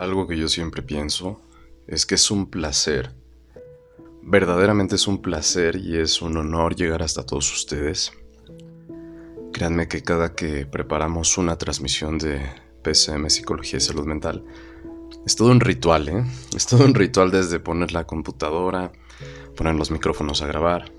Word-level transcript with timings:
Algo 0.00 0.26
que 0.26 0.38
yo 0.38 0.48
siempre 0.48 0.80
pienso 0.80 1.42
es 1.86 2.06
que 2.06 2.14
es 2.14 2.30
un 2.30 2.46
placer, 2.46 3.12
verdaderamente 4.22 4.94
es 4.94 5.06
un 5.06 5.20
placer 5.20 5.76
y 5.76 5.98
es 5.98 6.22
un 6.22 6.38
honor 6.38 6.74
llegar 6.74 7.02
hasta 7.02 7.26
todos 7.26 7.52
ustedes. 7.52 8.10
Créanme 9.52 9.88
que 9.88 10.02
cada 10.02 10.34
que 10.34 10.64
preparamos 10.64 11.36
una 11.36 11.58
transmisión 11.58 12.16
de 12.16 12.40
PCM 12.82 13.28
Psicología 13.28 13.76
y 13.76 13.82
Salud 13.82 14.06
Mental, 14.06 14.42
es 15.26 15.36
todo 15.36 15.50
un 15.50 15.60
ritual, 15.60 16.08
¿eh? 16.08 16.24
Es 16.56 16.66
todo 16.66 16.86
un 16.86 16.94
ritual 16.94 17.30
desde 17.30 17.60
poner 17.60 17.92
la 17.92 18.06
computadora, 18.06 18.92
poner 19.54 19.74
los 19.74 19.90
micrófonos 19.90 20.40
a 20.40 20.46
grabar, 20.46 20.90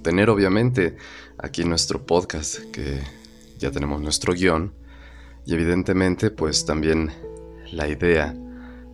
tener 0.00 0.30
obviamente 0.30 0.96
aquí 1.36 1.62
nuestro 1.64 2.06
podcast, 2.06 2.60
que 2.72 3.02
ya 3.58 3.70
tenemos 3.70 4.00
nuestro 4.00 4.32
guion, 4.32 4.72
y 5.44 5.52
evidentemente 5.52 6.30
pues 6.30 6.64
también 6.64 7.12
la 7.74 7.88
idea 7.88 8.34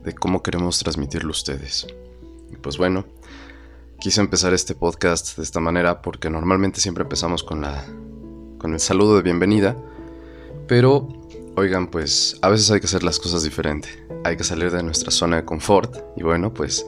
de 0.03 0.15
cómo 0.15 0.43
queremos 0.43 0.79
transmitirlo 0.79 1.29
a 1.29 1.33
ustedes. 1.33 1.87
Y 2.51 2.57
pues 2.57 2.79
bueno, 2.79 3.05
quise 4.01 4.21
empezar 4.21 4.55
este 4.55 4.75
podcast 4.75 5.37
de 5.37 5.43
esta 5.43 5.61
manera 5.61 6.03
porque 6.03 6.31
normalmente 6.31 6.81
siempre 6.81 7.03
empezamos 7.03 7.45
con 7.45 7.61
la 7.61 7.85
con 8.59 8.75
el 8.75 8.81
saludo 8.81 9.17
de 9.17 9.23
bienvenida, 9.23 9.75
pero 10.67 11.09
oigan, 11.57 11.87
pues 11.87 12.39
a 12.43 12.49
veces 12.51 12.71
hay 12.71 12.81
que 12.81 12.87
hacer 12.87 13.03
las 13.03 13.19
cosas 13.19 13.43
diferente. 13.43 13.89
Hay 14.23 14.37
que 14.37 14.45
salir 14.45 14.71
de 14.71 14.83
nuestra 14.83 15.11
zona 15.11 15.37
de 15.37 15.45
confort 15.45 15.97
y 16.17 16.23
bueno, 16.23 16.53
pues 16.53 16.85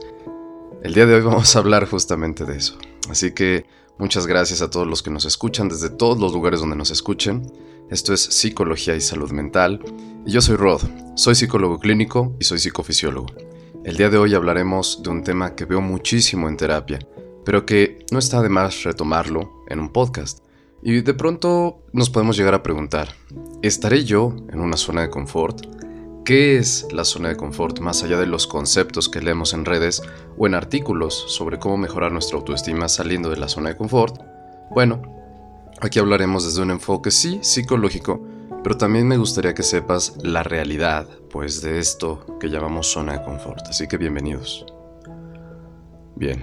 el 0.83 0.93
día 0.93 1.05
de 1.05 1.15
hoy 1.15 1.21
vamos 1.21 1.55
a 1.55 1.59
hablar 1.59 1.87
justamente 1.87 2.45
de 2.45 2.57
eso. 2.57 2.77
Así 3.09 3.31
que 3.31 3.65
muchas 3.97 4.27
gracias 4.27 4.61
a 4.61 4.69
todos 4.69 4.87
los 4.87 5.03
que 5.03 5.11
nos 5.11 5.25
escuchan 5.25 5.69
desde 5.69 5.89
todos 5.89 6.19
los 6.19 6.33
lugares 6.33 6.59
donde 6.59 6.75
nos 6.75 6.91
escuchen. 6.91 7.51
Esto 7.89 8.13
es 8.13 8.21
Psicología 8.21 8.95
y 8.95 9.01
Salud 9.01 9.31
Mental. 9.31 9.79
Y 10.25 10.31
yo 10.31 10.41
soy 10.41 10.55
Rod, 10.55 10.81
soy 11.15 11.35
psicólogo 11.35 11.79
clínico 11.79 12.35
y 12.39 12.45
soy 12.45 12.59
psicofisiólogo. 12.59 13.27
El 13.83 13.97
día 13.97 14.09
de 14.09 14.17
hoy 14.17 14.33
hablaremos 14.33 15.03
de 15.03 15.09
un 15.09 15.23
tema 15.23 15.55
que 15.55 15.65
veo 15.65 15.81
muchísimo 15.81 16.47
en 16.47 16.57
terapia, 16.57 16.99
pero 17.43 17.65
que 17.65 18.05
no 18.11 18.19
está 18.19 18.41
de 18.41 18.49
más 18.49 18.83
retomarlo 18.83 19.63
en 19.67 19.79
un 19.79 19.91
podcast. 19.91 20.39
Y 20.81 21.01
de 21.01 21.13
pronto 21.13 21.81
nos 21.91 22.09
podemos 22.09 22.37
llegar 22.37 22.53
a 22.53 22.63
preguntar, 22.63 23.15
¿estaré 23.61 24.03
yo 24.05 24.35
en 24.51 24.59
una 24.59 24.77
zona 24.77 25.01
de 25.01 25.09
confort? 25.09 25.82
¿Qué 26.25 26.57
es 26.57 26.87
la 26.91 27.03
zona 27.03 27.29
de 27.29 27.35
confort 27.35 27.79
más 27.79 28.03
allá 28.03 28.17
de 28.17 28.27
los 28.27 28.47
conceptos 28.47 29.09
que 29.09 29.21
leemos 29.21 29.53
en 29.53 29.65
redes 29.65 30.01
o 30.37 30.47
en 30.47 30.55
artículos 30.55 31.25
sobre 31.27 31.59
cómo 31.59 31.77
mejorar 31.77 32.11
nuestra 32.11 32.37
autoestima 32.37 32.87
saliendo 32.87 33.29
de 33.29 33.37
la 33.37 33.49
zona 33.49 33.69
de 33.69 33.77
confort? 33.77 34.21
Bueno, 34.71 35.01
Aquí 35.83 35.99
hablaremos 35.99 36.45
desde 36.45 36.61
un 36.61 36.71
enfoque 36.71 37.11
sí 37.11 37.39
psicológico, 37.41 38.25
pero 38.63 38.77
también 38.77 39.05
me 39.05 39.17
gustaría 39.17 39.53
que 39.53 39.63
sepas 39.63 40.15
la 40.23 40.41
realidad, 40.41 41.09
pues 41.29 41.61
de 41.61 41.77
esto 41.77 42.37
que 42.39 42.47
llamamos 42.47 42.87
zona 42.87 43.17
de 43.17 43.25
confort. 43.25 43.67
Así 43.67 43.85
que 43.89 43.97
bienvenidos. 43.97 44.65
Bien, 46.15 46.41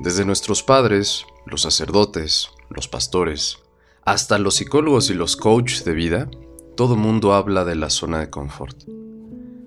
desde 0.00 0.26
nuestros 0.26 0.62
padres, 0.62 1.24
los 1.46 1.62
sacerdotes, 1.62 2.50
los 2.68 2.88
pastores, 2.88 3.56
hasta 4.04 4.38
los 4.38 4.56
psicólogos 4.56 5.08
y 5.08 5.14
los 5.14 5.36
coaches 5.36 5.82
de 5.86 5.94
vida, 5.94 6.28
todo 6.76 6.96
mundo 6.96 7.34
habla 7.34 7.64
de 7.64 7.74
la 7.74 7.90
zona 7.90 8.20
de 8.20 8.30
confort. 8.30 8.84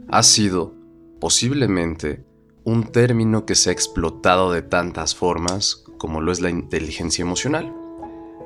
Ha 0.09 0.23
sido, 0.23 0.73
posiblemente, 1.19 2.25
un 2.63 2.85
término 2.85 3.45
que 3.45 3.55
se 3.55 3.69
ha 3.69 3.73
explotado 3.73 4.51
de 4.51 4.63
tantas 4.63 5.15
formas 5.15 5.83
como 5.97 6.19
lo 6.21 6.31
es 6.31 6.41
la 6.41 6.49
inteligencia 6.49 7.21
emocional. 7.21 7.73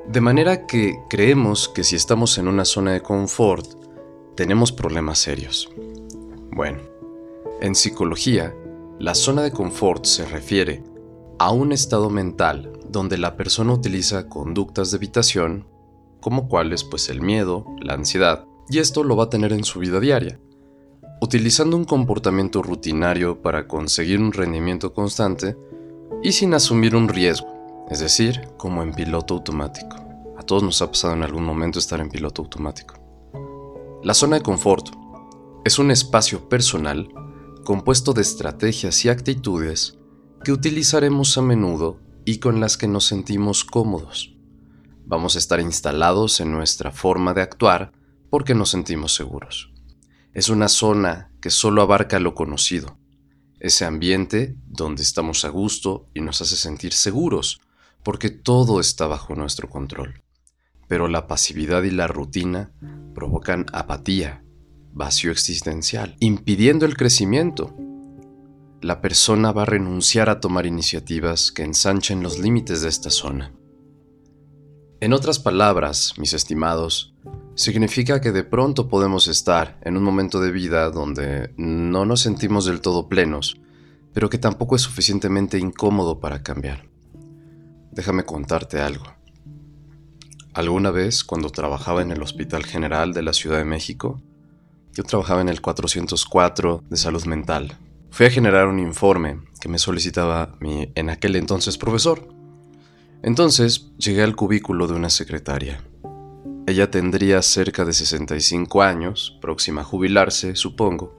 De 0.08 0.20
manera 0.20 0.66
que 0.66 0.98
creemos 1.08 1.68
que 1.68 1.84
si 1.84 1.96
estamos 1.96 2.36
en 2.38 2.48
una 2.48 2.64
zona 2.64 2.92
de 2.92 3.02
confort, 3.02 3.66
tenemos 4.36 4.72
problemas 4.72 5.18
serios. 5.18 5.70
Bueno, 6.52 6.80
en 7.60 7.74
psicología, 7.74 8.54
la 8.98 9.14
zona 9.14 9.42
de 9.42 9.52
confort 9.52 10.04
se 10.04 10.26
refiere 10.26 10.82
a 11.38 11.50
un 11.52 11.72
estado 11.72 12.10
mental 12.10 12.72
donde 12.90 13.16
la 13.16 13.36
persona 13.36 13.72
utiliza 13.72 14.28
conductas 14.28 14.90
de 14.90 14.98
evitación, 14.98 15.66
como 16.20 16.48
cuáles 16.48 16.84
pues 16.84 17.08
el 17.08 17.22
miedo, 17.22 17.64
la 17.80 17.94
ansiedad, 17.94 18.44
y 18.70 18.78
esto 18.78 19.02
lo 19.02 19.16
va 19.16 19.24
a 19.24 19.30
tener 19.30 19.52
en 19.52 19.64
su 19.64 19.80
vida 19.80 19.98
diaria, 19.98 20.38
utilizando 21.20 21.76
un 21.76 21.84
comportamiento 21.84 22.62
rutinario 22.62 23.42
para 23.42 23.66
conseguir 23.66 24.20
un 24.20 24.32
rendimiento 24.32 24.94
constante 24.94 25.56
y 26.22 26.32
sin 26.32 26.54
asumir 26.54 26.94
un 26.94 27.08
riesgo, 27.08 27.86
es 27.90 27.98
decir, 27.98 28.48
como 28.56 28.82
en 28.82 28.92
piloto 28.92 29.34
automático. 29.34 29.96
A 30.38 30.42
todos 30.42 30.62
nos 30.62 30.80
ha 30.80 30.90
pasado 30.90 31.14
en 31.14 31.22
algún 31.22 31.44
momento 31.44 31.78
estar 31.78 32.00
en 32.00 32.08
piloto 32.08 32.42
automático. 32.42 32.94
La 34.02 34.14
zona 34.14 34.36
de 34.36 34.42
confort 34.42 34.88
es 35.64 35.78
un 35.78 35.90
espacio 35.90 36.48
personal 36.48 37.08
compuesto 37.64 38.12
de 38.12 38.22
estrategias 38.22 39.04
y 39.04 39.08
actitudes 39.08 39.98
que 40.44 40.52
utilizaremos 40.52 41.36
a 41.36 41.42
menudo 41.42 41.98
y 42.24 42.38
con 42.38 42.60
las 42.60 42.76
que 42.76 42.88
nos 42.88 43.04
sentimos 43.04 43.64
cómodos. 43.64 44.34
Vamos 45.04 45.34
a 45.34 45.38
estar 45.38 45.60
instalados 45.60 46.40
en 46.40 46.52
nuestra 46.52 46.92
forma 46.92 47.34
de 47.34 47.42
actuar 47.42 47.92
porque 48.30 48.54
nos 48.54 48.70
sentimos 48.70 49.14
seguros. 49.14 49.72
Es 50.32 50.48
una 50.48 50.68
zona 50.68 51.32
que 51.40 51.50
solo 51.50 51.82
abarca 51.82 52.20
lo 52.20 52.34
conocido, 52.34 52.96
ese 53.58 53.84
ambiente 53.84 54.56
donde 54.66 55.02
estamos 55.02 55.44
a 55.44 55.48
gusto 55.48 56.06
y 56.14 56.20
nos 56.20 56.40
hace 56.40 56.56
sentir 56.56 56.92
seguros, 56.92 57.60
porque 58.02 58.30
todo 58.30 58.80
está 58.80 59.06
bajo 59.06 59.34
nuestro 59.34 59.68
control. 59.68 60.22
Pero 60.88 61.08
la 61.08 61.26
pasividad 61.26 61.82
y 61.82 61.90
la 61.90 62.06
rutina 62.06 62.72
provocan 63.14 63.66
apatía, 63.72 64.42
vacío 64.92 65.30
existencial, 65.30 66.16
impidiendo 66.20 66.86
el 66.86 66.96
crecimiento. 66.96 67.76
La 68.80 69.00
persona 69.00 69.52
va 69.52 69.62
a 69.62 69.66
renunciar 69.66 70.30
a 70.30 70.40
tomar 70.40 70.64
iniciativas 70.66 71.52
que 71.52 71.64
ensanchen 71.64 72.22
los 72.22 72.38
límites 72.38 72.80
de 72.80 72.88
esta 72.88 73.10
zona. 73.10 73.52
En 75.02 75.14
otras 75.14 75.38
palabras, 75.38 76.12
mis 76.18 76.34
estimados, 76.34 77.14
significa 77.54 78.20
que 78.20 78.32
de 78.32 78.44
pronto 78.44 78.88
podemos 78.88 79.28
estar 79.28 79.80
en 79.82 79.96
un 79.96 80.02
momento 80.02 80.42
de 80.42 80.50
vida 80.50 80.90
donde 80.90 81.54
no 81.56 82.04
nos 82.04 82.20
sentimos 82.20 82.66
del 82.66 82.82
todo 82.82 83.08
plenos, 83.08 83.58
pero 84.12 84.28
que 84.28 84.36
tampoco 84.36 84.76
es 84.76 84.82
suficientemente 84.82 85.58
incómodo 85.58 86.20
para 86.20 86.42
cambiar. 86.42 86.84
Déjame 87.90 88.24
contarte 88.24 88.78
algo. 88.82 89.06
Alguna 90.52 90.90
vez, 90.90 91.24
cuando 91.24 91.48
trabajaba 91.48 92.02
en 92.02 92.10
el 92.10 92.20
Hospital 92.20 92.66
General 92.66 93.14
de 93.14 93.22
la 93.22 93.32
Ciudad 93.32 93.56
de 93.56 93.64
México, 93.64 94.20
yo 94.92 95.02
trabajaba 95.04 95.40
en 95.40 95.48
el 95.48 95.62
404 95.62 96.84
de 96.90 96.96
salud 96.98 97.24
mental. 97.24 97.78
Fui 98.10 98.26
a 98.26 98.30
generar 98.30 98.66
un 98.66 98.78
informe 98.78 99.40
que 99.62 99.70
me 99.70 99.78
solicitaba 99.78 100.56
mi 100.60 100.92
en 100.94 101.08
aquel 101.08 101.36
entonces 101.36 101.78
profesor. 101.78 102.39
Entonces 103.22 103.92
llegué 103.98 104.22
al 104.22 104.36
cubículo 104.36 104.86
de 104.86 104.94
una 104.94 105.10
secretaria. 105.10 105.84
Ella 106.66 106.90
tendría 106.90 107.42
cerca 107.42 107.84
de 107.84 107.92
65 107.92 108.82
años, 108.82 109.38
próxima 109.40 109.82
a 109.82 109.84
jubilarse, 109.84 110.56
supongo. 110.56 111.16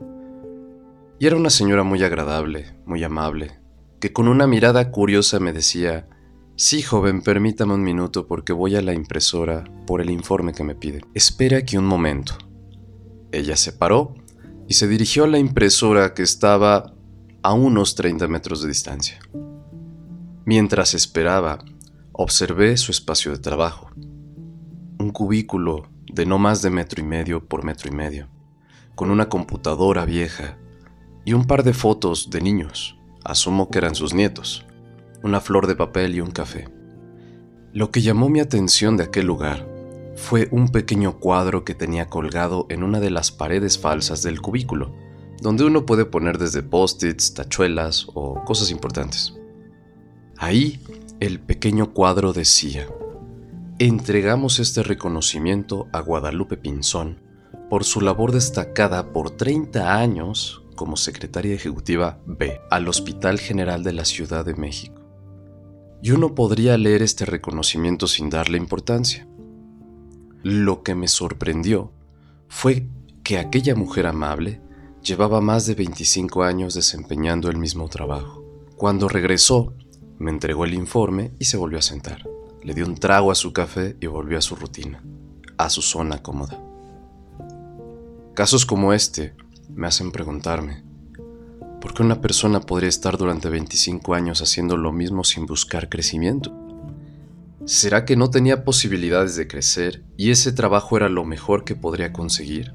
Y 1.19 1.27
era 1.27 1.35
una 1.35 1.49
señora 1.49 1.83
muy 1.83 2.03
agradable, 2.03 2.75
muy 2.85 3.03
amable, 3.03 3.59
que 3.99 4.13
con 4.13 4.27
una 4.27 4.47
mirada 4.47 4.91
curiosa 4.91 5.39
me 5.39 5.53
decía, 5.53 6.07
Sí, 6.55 6.83
joven, 6.83 7.23
permítame 7.23 7.73
un 7.73 7.81
minuto 7.81 8.27
porque 8.27 8.53
voy 8.53 8.75
a 8.75 8.83
la 8.83 8.93
impresora 8.93 9.63
por 9.87 9.99
el 9.99 10.11
informe 10.11 10.53
que 10.53 10.63
me 10.63 10.75
pide. 10.75 11.01
Espera 11.15 11.57
aquí 11.57 11.75
un 11.75 11.85
momento. 11.85 12.37
Ella 13.31 13.55
se 13.55 13.73
paró 13.73 14.13
y 14.67 14.75
se 14.75 14.87
dirigió 14.87 15.23
a 15.23 15.27
la 15.27 15.39
impresora 15.39 16.13
que 16.13 16.21
estaba 16.21 16.93
a 17.41 17.53
unos 17.53 17.95
30 17.95 18.27
metros 18.27 18.61
de 18.61 18.67
distancia. 18.67 19.19
Mientras 20.45 20.93
esperaba, 20.93 21.65
observé 22.21 22.77
su 22.77 22.91
espacio 22.91 23.31
de 23.31 23.39
trabajo. 23.39 23.89
Un 24.99 25.11
cubículo 25.11 25.89
de 26.11 26.25
no 26.25 26.37
más 26.37 26.61
de 26.61 26.69
metro 26.69 27.01
y 27.01 27.05
medio 27.05 27.45
por 27.47 27.63
metro 27.63 27.89
y 27.89 27.95
medio, 27.95 28.27
con 28.95 29.11
una 29.11 29.29
computadora 29.29 30.05
vieja 30.05 30.57
y 31.25 31.33
un 31.33 31.45
par 31.45 31.63
de 31.63 31.73
fotos 31.73 32.29
de 32.29 32.41
niños, 32.41 32.97
asumo 33.23 33.69
que 33.69 33.77
eran 33.77 33.95
sus 33.95 34.13
nietos 34.13 34.65
una 35.23 35.39
flor 35.39 35.67
de 35.67 35.75
papel 35.75 36.15
y 36.15 36.21
un 36.21 36.31
café. 36.31 36.67
Lo 37.73 37.91
que 37.91 38.01
llamó 38.01 38.29
mi 38.29 38.39
atención 38.39 38.97
de 38.97 39.03
aquel 39.03 39.25
lugar 39.25 39.67
fue 40.15 40.47
un 40.51 40.69
pequeño 40.69 41.19
cuadro 41.19 41.63
que 41.63 41.75
tenía 41.75 42.07
colgado 42.07 42.65
en 42.69 42.83
una 42.83 42.99
de 42.99 43.11
las 43.11 43.31
paredes 43.31 43.77
falsas 43.77 44.23
del 44.23 44.41
cubículo, 44.41 44.93
donde 45.41 45.63
uno 45.63 45.85
puede 45.85 46.05
poner 46.05 46.37
desde 46.37 46.63
post-its, 46.63 47.33
tachuelas 47.33 48.07
o 48.13 48.43
cosas 48.43 48.71
importantes. 48.71 49.33
Ahí 50.37 50.79
el 51.21 51.39
pequeño 51.39 51.93
cuadro 51.93 52.33
decía, 52.33 52.87
entregamos 53.77 54.59
este 54.59 54.81
reconocimiento 54.81 55.87
a 55.93 55.99
Guadalupe 55.99 56.57
Pinzón 56.57 57.21
por 57.69 57.83
su 57.83 58.01
labor 58.01 58.31
destacada 58.31 59.13
por 59.13 59.29
30 59.29 59.99
años 59.99 60.63
como 60.75 60.97
secretaria 60.97 61.53
ejecutiva 61.53 62.19
B 62.25 62.59
al 62.71 62.87
Hospital 62.87 63.39
General 63.39 63.83
de 63.83 63.93
la 63.93 64.03
Ciudad 64.03 64.43
de 64.43 64.55
México 64.55 64.99
y 66.01 66.09
uno 66.09 66.33
podría 66.33 66.75
leer 66.79 67.03
este 67.03 67.25
reconocimiento 67.25 68.07
sin 68.07 68.31
darle 68.31 68.57
importancia. 68.57 69.27
Lo 70.41 70.81
que 70.81 70.95
me 70.95 71.07
sorprendió 71.07 71.91
fue 72.47 72.87
que 73.23 73.37
aquella 73.37 73.75
mujer 73.75 74.07
amable 74.07 74.59
llevaba 75.03 75.39
más 75.39 75.67
de 75.67 75.75
25 75.75 76.41
años 76.41 76.73
desempeñando 76.73 77.51
el 77.51 77.57
mismo 77.57 77.87
trabajo. 77.89 78.43
Cuando 78.75 79.07
regresó, 79.07 79.75
me 80.21 80.29
entregó 80.29 80.65
el 80.65 80.75
informe 80.75 81.31
y 81.39 81.45
se 81.45 81.57
volvió 81.57 81.79
a 81.79 81.81
sentar. 81.81 82.29
Le 82.63 82.75
dio 82.75 82.85
un 82.85 82.95
trago 82.95 83.31
a 83.31 83.35
su 83.35 83.53
café 83.53 83.97
y 83.99 84.05
volvió 84.05 84.37
a 84.37 84.41
su 84.41 84.55
rutina, 84.55 85.03
a 85.57 85.69
su 85.69 85.81
zona 85.81 86.21
cómoda. 86.21 86.61
Casos 88.35 88.65
como 88.67 88.93
este 88.93 89.33
me 89.73 89.87
hacen 89.87 90.11
preguntarme, 90.11 90.83
¿por 91.81 91.95
qué 91.95 92.03
una 92.03 92.21
persona 92.21 92.61
podría 92.61 92.89
estar 92.89 93.17
durante 93.17 93.49
25 93.49 94.13
años 94.13 94.43
haciendo 94.43 94.77
lo 94.77 94.91
mismo 94.91 95.23
sin 95.23 95.47
buscar 95.47 95.89
crecimiento? 95.89 96.55
¿Será 97.65 98.05
que 98.05 98.15
no 98.15 98.29
tenía 98.29 98.63
posibilidades 98.63 99.35
de 99.35 99.47
crecer 99.47 100.03
y 100.17 100.29
ese 100.29 100.51
trabajo 100.51 100.97
era 100.97 101.09
lo 101.09 101.25
mejor 101.25 101.63
que 101.63 101.75
podría 101.75 102.13
conseguir? 102.13 102.73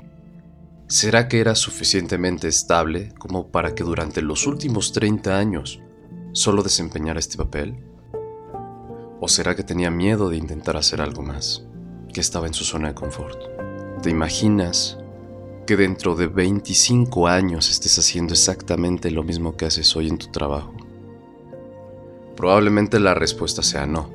¿Será 0.89 1.29
que 1.29 1.41
era 1.41 1.55
suficientemente 1.55 2.49
estable 2.49 3.13
como 3.19 3.53
para 3.53 3.75
que 3.77 3.85
durante 3.85 4.21
los 4.21 4.49
últimos 4.49 4.93
30 4.93 5.39
años 5.39 5.81
solo 6.37 6.63
desempeñara 6.63 7.19
este 7.19 7.39
papel? 7.39 7.83
¿O 9.21 9.27
será 9.27 9.57
que 9.57 9.65
tenía 9.65 9.91
miedo 9.91 10.29
de 10.29 10.37
intentar 10.37 10.77
hacer 10.77 11.01
algo 11.01 11.23
más, 11.23 11.65
que 12.13 12.21
estaba 12.21 12.47
en 12.47 12.53
su 12.53 12.63
zona 12.63 12.89
de 12.89 12.95
confort? 12.95 13.39
¿Te 14.03 14.11
imaginas 14.11 14.99
que 15.67 15.79
dentro 15.79 16.15
de 16.15 16.27
25 16.27 17.27
años 17.27 17.71
estés 17.71 17.99
haciendo 17.99 18.35
exactamente 18.35 19.11
lo 19.11 19.23
mismo 19.23 19.57
que 19.57 19.65
haces 19.65 19.97
hoy 19.97 20.09
en 20.09 20.19
tu 20.19 20.27
trabajo? 20.27 20.75
Probablemente 22.37 23.01
la 23.01 23.15
respuesta 23.15 23.63
sea 23.63 23.87
no. 23.87 24.11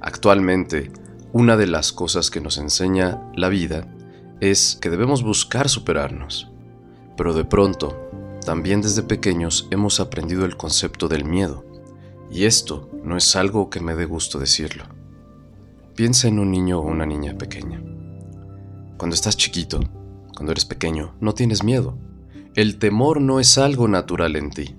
Actualmente, 0.00 0.92
una 1.32 1.56
de 1.56 1.66
las 1.66 1.90
cosas 1.90 2.30
que 2.30 2.40
nos 2.40 2.58
enseña 2.58 3.28
la 3.34 3.48
vida 3.48 3.88
es 4.38 4.78
que 4.80 4.88
debemos 4.88 5.24
buscar 5.24 5.68
superarnos. 5.68 6.48
Pero 7.16 7.34
de 7.34 7.44
pronto, 7.44 8.03
también 8.44 8.82
desde 8.82 9.02
pequeños 9.02 9.66
hemos 9.70 10.00
aprendido 10.00 10.44
el 10.44 10.56
concepto 10.56 11.08
del 11.08 11.24
miedo 11.24 11.64
y 12.30 12.44
esto 12.44 12.90
no 13.02 13.16
es 13.16 13.36
algo 13.36 13.70
que 13.70 13.80
me 13.80 13.94
dé 13.94 14.04
gusto 14.04 14.38
decirlo. 14.38 14.84
Piensa 15.94 16.28
en 16.28 16.38
un 16.38 16.50
niño 16.50 16.80
o 16.80 16.82
una 16.82 17.06
niña 17.06 17.38
pequeña. 17.38 17.80
Cuando 18.96 19.14
estás 19.14 19.36
chiquito, 19.36 19.80
cuando 20.34 20.52
eres 20.52 20.64
pequeño, 20.64 21.14
no 21.20 21.34
tienes 21.34 21.62
miedo. 21.62 21.96
El 22.54 22.78
temor 22.78 23.20
no 23.20 23.40
es 23.40 23.56
algo 23.56 23.88
natural 23.88 24.36
en 24.36 24.50
ti. 24.50 24.76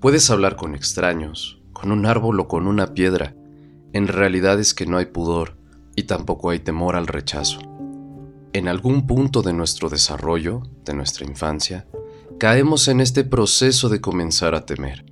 Puedes 0.00 0.30
hablar 0.30 0.56
con 0.56 0.74
extraños, 0.74 1.62
con 1.72 1.90
un 1.92 2.06
árbol 2.06 2.38
o 2.40 2.48
con 2.48 2.66
una 2.66 2.94
piedra. 2.94 3.34
En 3.92 4.06
realidad 4.06 4.60
es 4.60 4.74
que 4.74 4.86
no 4.86 4.98
hay 4.98 5.06
pudor 5.06 5.56
y 5.96 6.04
tampoco 6.04 6.50
hay 6.50 6.60
temor 6.60 6.96
al 6.96 7.06
rechazo. 7.06 7.60
En 8.52 8.68
algún 8.68 9.06
punto 9.06 9.40
de 9.42 9.54
nuestro 9.54 9.88
desarrollo, 9.88 10.62
de 10.84 10.94
nuestra 10.94 11.26
infancia, 11.26 11.86
caemos 12.38 12.88
en 12.88 13.00
este 13.00 13.24
proceso 13.24 13.88
de 13.88 14.00
comenzar 14.00 14.54
a 14.54 14.66
temer. 14.66 15.04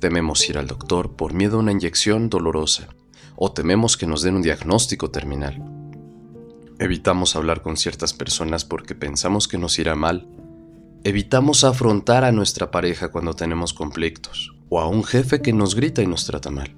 Tememos 0.00 0.48
ir 0.48 0.58
al 0.58 0.66
doctor 0.66 1.16
por 1.16 1.34
miedo 1.34 1.56
a 1.56 1.60
una 1.60 1.72
inyección 1.72 2.28
dolorosa 2.28 2.88
o 3.36 3.52
tememos 3.52 3.96
que 3.96 4.06
nos 4.06 4.22
den 4.22 4.36
un 4.36 4.42
diagnóstico 4.42 5.10
terminal. 5.10 5.62
Evitamos 6.78 7.36
hablar 7.36 7.62
con 7.62 7.76
ciertas 7.76 8.12
personas 8.12 8.64
porque 8.64 8.94
pensamos 8.94 9.48
que 9.48 9.58
nos 9.58 9.78
irá 9.78 9.94
mal. 9.94 10.28
Evitamos 11.04 11.64
afrontar 11.64 12.24
a 12.24 12.32
nuestra 12.32 12.70
pareja 12.70 13.08
cuando 13.08 13.34
tenemos 13.34 13.72
conflictos 13.72 14.54
o 14.68 14.80
a 14.80 14.88
un 14.88 15.04
jefe 15.04 15.40
que 15.40 15.52
nos 15.52 15.74
grita 15.74 16.02
y 16.02 16.06
nos 16.06 16.26
trata 16.26 16.50
mal. 16.50 16.74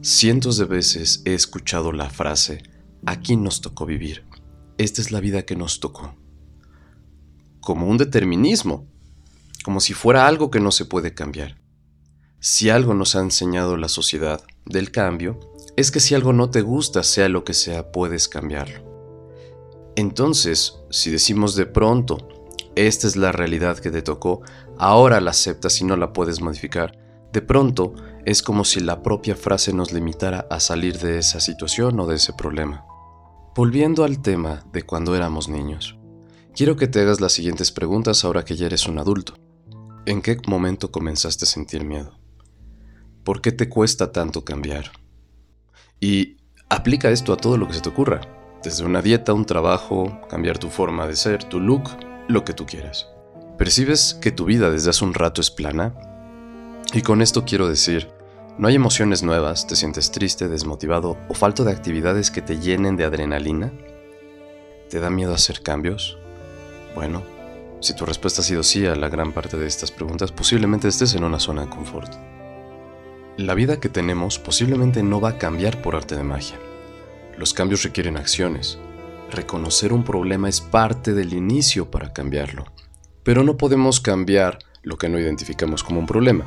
Cientos 0.00 0.56
de 0.56 0.64
veces 0.64 1.22
he 1.24 1.34
escuchado 1.34 1.92
la 1.92 2.10
frase, 2.10 2.62
aquí 3.06 3.36
nos 3.36 3.60
tocó 3.60 3.86
vivir, 3.86 4.24
esta 4.78 5.00
es 5.00 5.12
la 5.12 5.20
vida 5.20 5.42
que 5.42 5.54
nos 5.54 5.80
tocó. 5.80 6.14
Como 7.62 7.86
un 7.86 7.96
determinismo, 7.96 8.86
como 9.64 9.80
si 9.80 9.94
fuera 9.94 10.26
algo 10.26 10.50
que 10.50 10.60
no 10.60 10.72
se 10.72 10.84
puede 10.84 11.14
cambiar. 11.14 11.62
Si 12.40 12.70
algo 12.70 12.92
nos 12.92 13.14
ha 13.14 13.20
enseñado 13.20 13.76
la 13.76 13.88
sociedad 13.88 14.42
del 14.66 14.90
cambio, 14.90 15.38
es 15.76 15.92
que 15.92 16.00
si 16.00 16.16
algo 16.16 16.32
no 16.32 16.50
te 16.50 16.60
gusta, 16.60 17.04
sea 17.04 17.28
lo 17.28 17.44
que 17.44 17.54
sea, 17.54 17.92
puedes 17.92 18.28
cambiarlo. 18.28 18.82
Entonces, 19.94 20.74
si 20.90 21.10
decimos 21.10 21.54
de 21.54 21.66
pronto, 21.66 22.28
esta 22.74 23.06
es 23.06 23.14
la 23.14 23.30
realidad 23.30 23.78
que 23.78 23.92
te 23.92 24.02
tocó, 24.02 24.42
ahora 24.76 25.20
la 25.20 25.30
aceptas 25.30 25.80
y 25.80 25.84
no 25.84 25.96
la 25.96 26.12
puedes 26.12 26.40
modificar, 26.40 26.98
de 27.32 27.42
pronto 27.42 27.94
es 28.24 28.42
como 28.42 28.64
si 28.64 28.80
la 28.80 29.02
propia 29.02 29.36
frase 29.36 29.72
nos 29.72 29.92
limitara 29.92 30.48
a 30.50 30.58
salir 30.58 30.98
de 30.98 31.18
esa 31.18 31.38
situación 31.38 32.00
o 32.00 32.08
de 32.08 32.16
ese 32.16 32.32
problema. 32.32 32.84
Volviendo 33.54 34.02
al 34.02 34.20
tema 34.20 34.64
de 34.72 34.82
cuando 34.82 35.14
éramos 35.14 35.48
niños, 35.48 35.96
quiero 36.54 36.76
que 36.76 36.86
te 36.86 37.00
hagas 37.00 37.20
las 37.20 37.32
siguientes 37.32 37.72
preguntas 37.72 38.24
ahora 38.24 38.44
que 38.44 38.56
ya 38.56 38.66
eres 38.66 38.86
un 38.86 38.98
adulto. 38.98 39.34
¿En 40.06 40.22
qué 40.22 40.36
momento 40.46 40.90
comenzaste 40.90 41.44
a 41.44 41.48
sentir 41.48 41.84
miedo? 41.84 42.18
¿Por 43.24 43.40
qué 43.40 43.52
te 43.52 43.68
cuesta 43.68 44.12
tanto 44.12 44.44
cambiar? 44.44 44.90
Y 46.00 46.36
aplica 46.68 47.10
esto 47.10 47.32
a 47.32 47.36
todo 47.36 47.56
lo 47.56 47.68
que 47.68 47.74
se 47.74 47.80
te 47.80 47.88
ocurra, 47.88 48.20
desde 48.64 48.84
una 48.84 49.02
dieta, 49.02 49.32
un 49.32 49.44
trabajo, 49.44 50.20
cambiar 50.28 50.58
tu 50.58 50.68
forma 50.68 51.06
de 51.06 51.16
ser, 51.16 51.44
tu 51.44 51.60
look, 51.60 51.90
lo 52.28 52.44
que 52.44 52.52
tú 52.52 52.66
quieras. 52.66 53.08
¿Percibes 53.58 54.14
que 54.14 54.32
tu 54.32 54.44
vida 54.44 54.70
desde 54.70 54.90
hace 54.90 55.04
un 55.04 55.14
rato 55.14 55.40
es 55.40 55.50
plana? 55.50 55.94
Y 56.92 57.02
con 57.02 57.22
esto 57.22 57.44
quiero 57.44 57.68
decir, 57.68 58.08
no 58.58 58.68
hay 58.68 58.74
emociones 58.74 59.22
nuevas, 59.22 59.66
te 59.66 59.76
sientes 59.76 60.10
triste, 60.10 60.48
desmotivado 60.48 61.16
o 61.28 61.34
falto 61.34 61.64
de 61.64 61.72
actividades 61.72 62.30
que 62.30 62.42
te 62.42 62.58
llenen 62.58 62.96
de 62.96 63.04
adrenalina. 63.04 63.72
¿Te 64.90 65.00
da 65.00 65.10
miedo 65.10 65.32
hacer 65.32 65.62
cambios? 65.62 66.18
Bueno, 66.94 67.22
si 67.80 67.96
tu 67.96 68.04
respuesta 68.04 68.42
ha 68.42 68.44
sido 68.44 68.62
sí 68.62 68.86
a 68.86 68.94
la 68.94 69.08
gran 69.08 69.32
parte 69.32 69.56
de 69.56 69.66
estas 69.66 69.90
preguntas, 69.90 70.30
posiblemente 70.30 70.88
estés 70.88 71.14
en 71.14 71.24
una 71.24 71.40
zona 71.40 71.62
de 71.62 71.70
confort. 71.70 72.12
La 73.38 73.54
vida 73.54 73.80
que 73.80 73.88
tenemos 73.88 74.38
posiblemente 74.38 75.02
no 75.02 75.20
va 75.20 75.30
a 75.30 75.38
cambiar 75.38 75.80
por 75.80 75.96
arte 75.96 76.16
de 76.16 76.22
magia. 76.22 76.58
Los 77.38 77.54
cambios 77.54 77.82
requieren 77.82 78.18
acciones. 78.18 78.78
Reconocer 79.30 79.92
un 79.92 80.04
problema 80.04 80.48
es 80.48 80.60
parte 80.60 81.14
del 81.14 81.32
inicio 81.32 81.90
para 81.90 82.12
cambiarlo. 82.12 82.66
Pero 83.22 83.42
no 83.42 83.56
podemos 83.56 84.00
cambiar 84.00 84.58
lo 84.82 84.98
que 84.98 85.08
no 85.08 85.18
identificamos 85.18 85.82
como 85.82 85.98
un 85.98 86.06
problema. 86.06 86.44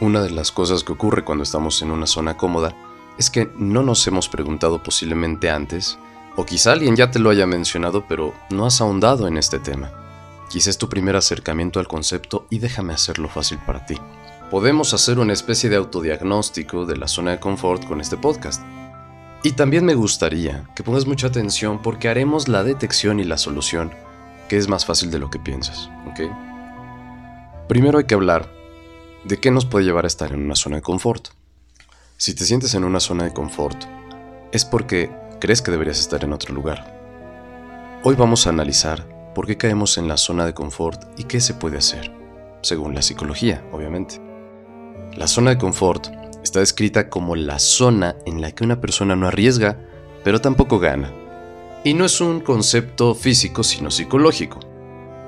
Una 0.00 0.22
de 0.22 0.30
las 0.30 0.52
cosas 0.52 0.84
que 0.84 0.92
ocurre 0.92 1.24
cuando 1.24 1.42
estamos 1.42 1.82
en 1.82 1.90
una 1.90 2.06
zona 2.06 2.36
cómoda 2.36 2.76
es 3.18 3.30
que 3.30 3.50
no 3.56 3.82
nos 3.82 4.06
hemos 4.06 4.28
preguntado 4.28 4.82
posiblemente 4.82 5.50
antes, 5.50 5.98
o 6.36 6.44
quizá 6.44 6.72
alguien 6.72 6.96
ya 6.96 7.10
te 7.10 7.18
lo 7.18 7.30
haya 7.30 7.46
mencionado, 7.46 8.04
pero 8.08 8.34
no 8.50 8.66
has 8.66 8.80
ahondado 8.80 9.26
en 9.26 9.36
este 9.36 9.58
tema. 9.58 9.92
Quizá 10.48 10.70
es 10.70 10.78
tu 10.78 10.88
primer 10.88 11.16
acercamiento 11.16 11.80
al 11.80 11.88
concepto 11.88 12.46
y 12.50 12.58
déjame 12.58 12.92
hacerlo 12.92 13.28
fácil 13.28 13.58
para 13.66 13.84
ti 13.84 13.98
podemos 14.50 14.94
hacer 14.94 15.18
una 15.18 15.32
especie 15.32 15.68
de 15.70 15.76
autodiagnóstico 15.76 16.86
de 16.86 16.96
la 16.96 17.08
zona 17.08 17.32
de 17.32 17.40
confort 17.40 17.84
con 17.84 18.00
este 18.00 18.16
podcast. 18.16 18.62
Y 19.42 19.52
también 19.52 19.84
me 19.84 19.94
gustaría 19.94 20.68
que 20.74 20.82
pongas 20.82 21.06
mucha 21.06 21.28
atención 21.28 21.82
porque 21.82 22.08
haremos 22.08 22.48
la 22.48 22.62
detección 22.62 23.20
y 23.20 23.24
la 23.24 23.38
solución, 23.38 23.92
que 24.48 24.56
es 24.56 24.68
más 24.68 24.84
fácil 24.84 25.10
de 25.10 25.18
lo 25.18 25.30
que 25.30 25.38
piensas, 25.38 25.90
¿ok? 26.06 26.20
Primero 27.68 27.98
hay 27.98 28.04
que 28.04 28.14
hablar 28.14 28.50
de 29.24 29.38
qué 29.38 29.50
nos 29.50 29.66
puede 29.66 29.84
llevar 29.84 30.04
a 30.04 30.08
estar 30.08 30.32
en 30.32 30.44
una 30.44 30.56
zona 30.56 30.76
de 30.76 30.82
confort. 30.82 31.28
Si 32.16 32.34
te 32.34 32.44
sientes 32.44 32.74
en 32.74 32.84
una 32.84 33.00
zona 33.00 33.24
de 33.24 33.32
confort, 33.32 33.84
es 34.52 34.64
porque 34.64 35.10
crees 35.38 35.62
que 35.62 35.70
deberías 35.70 36.00
estar 36.00 36.24
en 36.24 36.32
otro 36.32 36.54
lugar. 36.54 36.96
Hoy 38.02 38.14
vamos 38.14 38.46
a 38.46 38.50
analizar 38.50 39.06
por 39.34 39.46
qué 39.46 39.56
caemos 39.56 39.98
en 39.98 40.08
la 40.08 40.16
zona 40.16 40.46
de 40.46 40.54
confort 40.54 41.04
y 41.18 41.24
qué 41.24 41.40
se 41.40 41.54
puede 41.54 41.78
hacer, 41.78 42.12
según 42.62 42.94
la 42.94 43.02
psicología, 43.02 43.64
obviamente. 43.72 44.20
La 45.16 45.26
zona 45.26 45.50
de 45.50 45.58
confort 45.58 46.08
está 46.42 46.60
descrita 46.60 47.08
como 47.08 47.36
la 47.36 47.58
zona 47.58 48.16
en 48.24 48.40
la 48.40 48.52
que 48.52 48.64
una 48.64 48.80
persona 48.80 49.16
no 49.16 49.26
arriesga, 49.26 49.78
pero 50.24 50.40
tampoco 50.40 50.78
gana. 50.78 51.12
Y 51.84 51.94
no 51.94 52.04
es 52.04 52.20
un 52.20 52.40
concepto 52.40 53.14
físico, 53.14 53.62
sino 53.62 53.90
psicológico. 53.90 54.60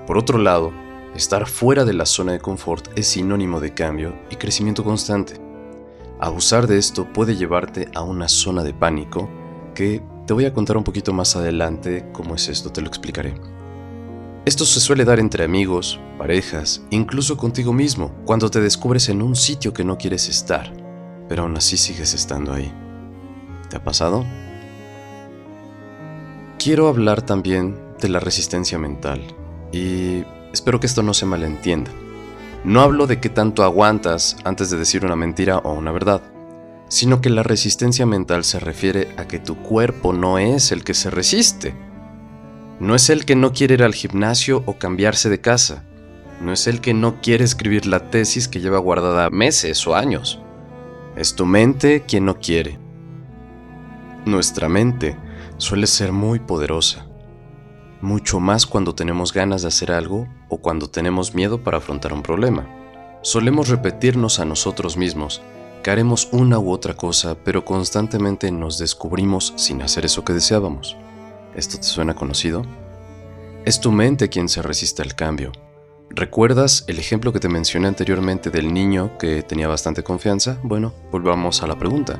Por 0.06 0.18
otro 0.18 0.38
lado, 0.38 0.72
estar 1.14 1.46
fuera 1.46 1.84
de 1.84 1.92
la 1.92 2.06
zona 2.06 2.32
de 2.32 2.40
confort 2.40 2.88
es 2.96 3.08
sinónimo 3.08 3.60
de 3.60 3.74
cambio 3.74 4.14
y 4.30 4.36
crecimiento 4.36 4.84
constante. 4.84 5.34
Abusar 6.20 6.66
de 6.66 6.78
esto 6.78 7.12
puede 7.12 7.36
llevarte 7.36 7.88
a 7.94 8.02
una 8.02 8.28
zona 8.28 8.64
de 8.64 8.74
pánico 8.74 9.28
te 9.78 10.34
voy 10.34 10.44
a 10.44 10.52
contar 10.52 10.76
un 10.76 10.82
poquito 10.82 11.12
más 11.12 11.36
adelante 11.36 12.04
cómo 12.12 12.34
es 12.34 12.48
esto, 12.48 12.72
te 12.72 12.80
lo 12.80 12.88
explicaré. 12.88 13.34
Esto 14.44 14.64
se 14.64 14.80
suele 14.80 15.04
dar 15.04 15.20
entre 15.20 15.44
amigos, 15.44 16.00
parejas, 16.18 16.82
incluso 16.90 17.36
contigo 17.36 17.72
mismo, 17.72 18.12
cuando 18.24 18.50
te 18.50 18.60
descubres 18.60 19.08
en 19.08 19.22
un 19.22 19.36
sitio 19.36 19.72
que 19.72 19.84
no 19.84 19.96
quieres 19.96 20.28
estar, 20.28 20.72
pero 21.28 21.42
aún 21.42 21.56
así 21.56 21.76
sigues 21.76 22.12
estando 22.12 22.52
ahí. 22.52 22.72
¿Te 23.70 23.76
ha 23.76 23.84
pasado? 23.84 24.24
Quiero 26.58 26.88
hablar 26.88 27.22
también 27.22 27.78
de 28.00 28.08
la 28.08 28.18
resistencia 28.18 28.78
mental, 28.78 29.22
y 29.70 30.24
espero 30.52 30.80
que 30.80 30.86
esto 30.86 31.04
no 31.04 31.14
se 31.14 31.26
malentienda. 31.26 31.92
No 32.64 32.80
hablo 32.80 33.06
de 33.06 33.20
qué 33.20 33.28
tanto 33.28 33.62
aguantas 33.62 34.36
antes 34.44 34.70
de 34.70 34.78
decir 34.78 35.04
una 35.04 35.14
mentira 35.14 35.58
o 35.58 35.72
una 35.74 35.92
verdad, 35.92 36.20
sino 36.88 37.20
que 37.20 37.30
la 37.30 37.42
resistencia 37.42 38.06
mental 38.06 38.44
se 38.44 38.58
refiere 38.58 39.14
a 39.16 39.28
que 39.28 39.38
tu 39.38 39.56
cuerpo 39.56 40.12
no 40.12 40.38
es 40.38 40.72
el 40.72 40.84
que 40.84 40.94
se 40.94 41.10
resiste, 41.10 41.74
No 42.80 42.94
es 42.94 43.10
el 43.10 43.24
que 43.24 43.34
no 43.34 43.52
quiere 43.52 43.74
ir 43.74 43.82
al 43.82 43.92
gimnasio 43.92 44.62
o 44.64 44.78
cambiarse 44.78 45.28
de 45.28 45.40
casa. 45.40 45.82
No 46.40 46.52
es 46.52 46.68
el 46.68 46.80
que 46.80 46.94
no 46.94 47.20
quiere 47.20 47.42
escribir 47.42 47.86
la 47.86 48.08
tesis 48.08 48.46
que 48.46 48.60
lleva 48.60 48.78
guardada 48.78 49.30
meses 49.30 49.84
o 49.88 49.96
años. 49.96 50.40
Es 51.16 51.34
tu 51.34 51.44
mente 51.44 52.04
quien 52.06 52.24
no 52.24 52.38
quiere. 52.38 52.78
Nuestra 54.24 54.68
mente 54.68 55.16
suele 55.56 55.88
ser 55.88 56.12
muy 56.12 56.38
poderosa, 56.38 57.08
mucho 58.00 58.38
más 58.38 58.64
cuando 58.64 58.94
tenemos 58.94 59.32
ganas 59.32 59.62
de 59.62 59.68
hacer 59.68 59.90
algo 59.90 60.28
o 60.48 60.58
cuando 60.58 60.88
tenemos 60.88 61.34
miedo 61.34 61.64
para 61.64 61.78
afrontar 61.78 62.12
un 62.12 62.22
problema. 62.22 62.64
Solemos 63.22 63.68
repetirnos 63.68 64.38
a 64.38 64.44
nosotros 64.44 64.96
mismos 64.96 65.42
haremos 65.90 66.28
una 66.32 66.58
u 66.58 66.70
otra 66.70 66.94
cosa, 66.94 67.36
pero 67.44 67.64
constantemente 67.64 68.50
nos 68.50 68.78
descubrimos 68.78 69.54
sin 69.56 69.82
hacer 69.82 70.04
eso 70.04 70.24
que 70.24 70.32
deseábamos. 70.32 70.96
¿Esto 71.54 71.76
te 71.78 71.84
suena 71.84 72.14
conocido? 72.14 72.64
Es 73.64 73.80
tu 73.80 73.92
mente 73.92 74.28
quien 74.28 74.48
se 74.48 74.62
resiste 74.62 75.02
al 75.02 75.14
cambio. 75.14 75.52
¿Recuerdas 76.10 76.84
el 76.88 76.98
ejemplo 76.98 77.32
que 77.32 77.40
te 77.40 77.48
mencioné 77.48 77.88
anteriormente 77.88 78.50
del 78.50 78.72
niño 78.72 79.18
que 79.18 79.42
tenía 79.42 79.68
bastante 79.68 80.02
confianza? 80.02 80.58
Bueno, 80.62 80.94
volvamos 81.12 81.62
a 81.62 81.66
la 81.66 81.78
pregunta. 81.78 82.18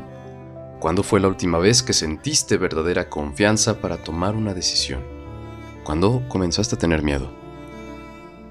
¿Cuándo 0.79 1.03
fue 1.03 1.21
la 1.21 1.29
última 1.29 1.59
vez 1.59 1.83
que 1.83 1.93
sentiste 1.93 2.57
verdadera 2.59 3.09
confianza 3.09 3.81
para 3.81 3.97
tomar 3.97 4.37
una 4.37 4.55
decisión? 4.55 5.03
¿Cuándo 5.85 6.23
comenzaste 6.29 6.77
a 6.77 6.79
tener 6.79 7.03
miedo? 7.03 7.31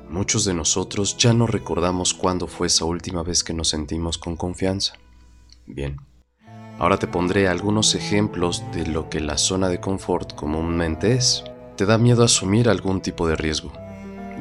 Muchos 0.09 0.43
de 0.45 0.53
nosotros 0.53 1.17
ya 1.17 1.33
no 1.33 1.47
recordamos 1.47 2.13
cuándo 2.13 2.47
fue 2.47 2.67
esa 2.67 2.86
última 2.86 3.24
vez 3.24 3.43
que 3.43 3.53
nos 3.53 3.69
sentimos 3.69 4.17
con 4.17 4.36
confianza. 4.36 4.93
Bien, 5.67 5.97
ahora 6.79 6.97
te 6.97 7.07
pondré 7.07 7.47
algunos 7.47 7.93
ejemplos 7.93 8.63
de 8.74 8.88
lo 8.88 9.09
que 9.09 9.19
la 9.19 9.38
zona 9.38 9.69
de 9.69 9.79
confort 9.79 10.33
comúnmente 10.33 11.13
es. 11.13 11.43
¿Te 11.75 11.86
da 11.86 12.00
miedo 12.00 12.24
asumir 12.24 12.69
algún 12.69 13.01
tipo 13.01 13.27
de 13.27 13.36
riesgo? 13.36 13.71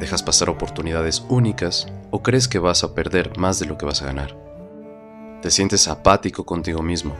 ¿Dejas 0.01 0.23
pasar 0.23 0.49
oportunidades 0.49 1.27
únicas 1.29 1.87
o 2.11 2.23
crees 2.23 2.49
que 2.49 2.59
vas 2.59 2.85
a 2.85 2.95
perder 2.95 3.37
más 3.39 3.59
de 3.59 3.67
lo 3.67 3.77
que 3.77 3.85
vas 3.85 4.01
a 4.01 4.07
ganar? 4.07 4.35
¿Te 5.43 5.51
sientes 5.51 5.89
apático 5.89 6.47
contigo 6.47 6.83
mismo? 6.83 7.15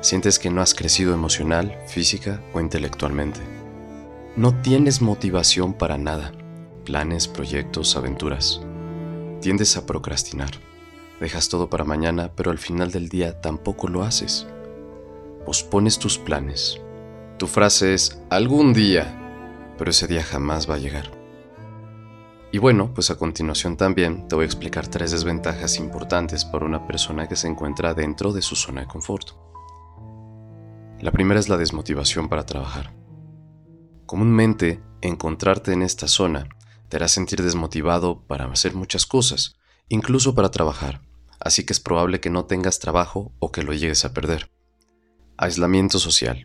¿Sientes 0.00 0.38
que 0.38 0.50
no 0.50 0.60
has 0.60 0.74
crecido 0.74 1.14
emocional, 1.14 1.78
física 1.86 2.42
o 2.52 2.60
intelectualmente? 2.60 3.40
No 4.34 4.54
tienes 4.62 5.00
motivación 5.02 5.74
para 5.74 5.98
nada 5.98 6.32
planes, 6.90 7.28
proyectos, 7.28 7.96
aventuras. 7.96 8.60
Tiendes 9.40 9.76
a 9.76 9.86
procrastinar. 9.86 10.50
Dejas 11.20 11.50
todo 11.50 11.68
para 11.68 11.84
mañana, 11.84 12.32
pero 12.34 12.50
al 12.50 12.58
final 12.58 12.90
del 12.90 13.10
día 13.10 13.42
tampoco 13.42 13.88
lo 13.88 14.02
haces. 14.02 14.46
Pospones 15.44 15.98
tus 15.98 16.18
planes. 16.18 16.80
Tu 17.38 17.46
frase 17.46 17.92
es 17.92 18.22
algún 18.30 18.72
día, 18.72 19.74
pero 19.76 19.90
ese 19.90 20.06
día 20.06 20.22
jamás 20.22 20.68
va 20.68 20.76
a 20.76 20.78
llegar. 20.78 21.10
Y 22.52 22.58
bueno, 22.58 22.92
pues 22.94 23.10
a 23.10 23.16
continuación 23.16 23.76
también 23.76 24.28
te 24.28 24.34
voy 24.34 24.44
a 24.44 24.46
explicar 24.46 24.88
tres 24.88 25.12
desventajas 25.12 25.76
importantes 25.76 26.44
para 26.46 26.64
una 26.64 26.86
persona 26.86 27.28
que 27.28 27.36
se 27.36 27.48
encuentra 27.48 27.94
dentro 27.94 28.32
de 28.32 28.42
su 28.42 28.56
zona 28.56 28.80
de 28.80 28.86
confort. 28.88 29.28
La 31.00 31.12
primera 31.12 31.38
es 31.38 31.48
la 31.48 31.58
desmotivación 31.58 32.28
para 32.28 32.46
trabajar. 32.46 32.94
Comúnmente, 34.06 34.82
encontrarte 35.02 35.72
en 35.72 35.82
esta 35.82 36.08
zona 36.08 36.48
te 36.88 36.96
hará 36.96 37.08
sentir 37.08 37.42
desmotivado 37.42 38.22
para 38.26 38.46
hacer 38.46 38.74
muchas 38.74 39.06
cosas, 39.06 39.56
incluso 39.88 40.34
para 40.34 40.50
trabajar, 40.50 41.00
así 41.40 41.64
que 41.64 41.72
es 41.72 41.80
probable 41.80 42.20
que 42.20 42.30
no 42.30 42.44
tengas 42.44 42.78
trabajo 42.78 43.32
o 43.38 43.50
que 43.50 43.62
lo 43.62 43.72
llegues 43.72 44.04
a 44.04 44.12
perder. 44.12 44.50
Aislamiento 45.36 45.98
social. 45.98 46.42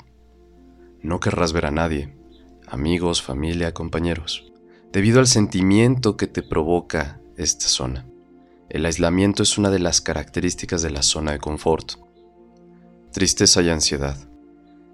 No 1.02 1.20
querrás 1.20 1.54
ver 1.54 1.66
a 1.66 1.72
nadie, 1.72 2.18
amigos, 2.68 3.22
familia, 3.22 3.74
compañeros, 3.74 4.52
debido 4.92 5.20
al 5.20 5.28
sentimiento 5.28 6.18
que 6.18 6.28
te 6.28 6.42
provoca 6.42 7.20
esta 7.38 7.68
zona. 7.68 8.06
El 8.70 8.86
aislamiento 8.86 9.44
es 9.44 9.58
una 9.58 9.70
de 9.70 9.80
las 9.80 10.02
características 10.02 10.82
de 10.82 10.90
la 10.90 11.04
zona 11.04 11.34
de 11.34 11.40
confort. 11.40 11.94
Tristeza 13.12 13.62
y 13.62 13.70
ansiedad. 13.70 14.18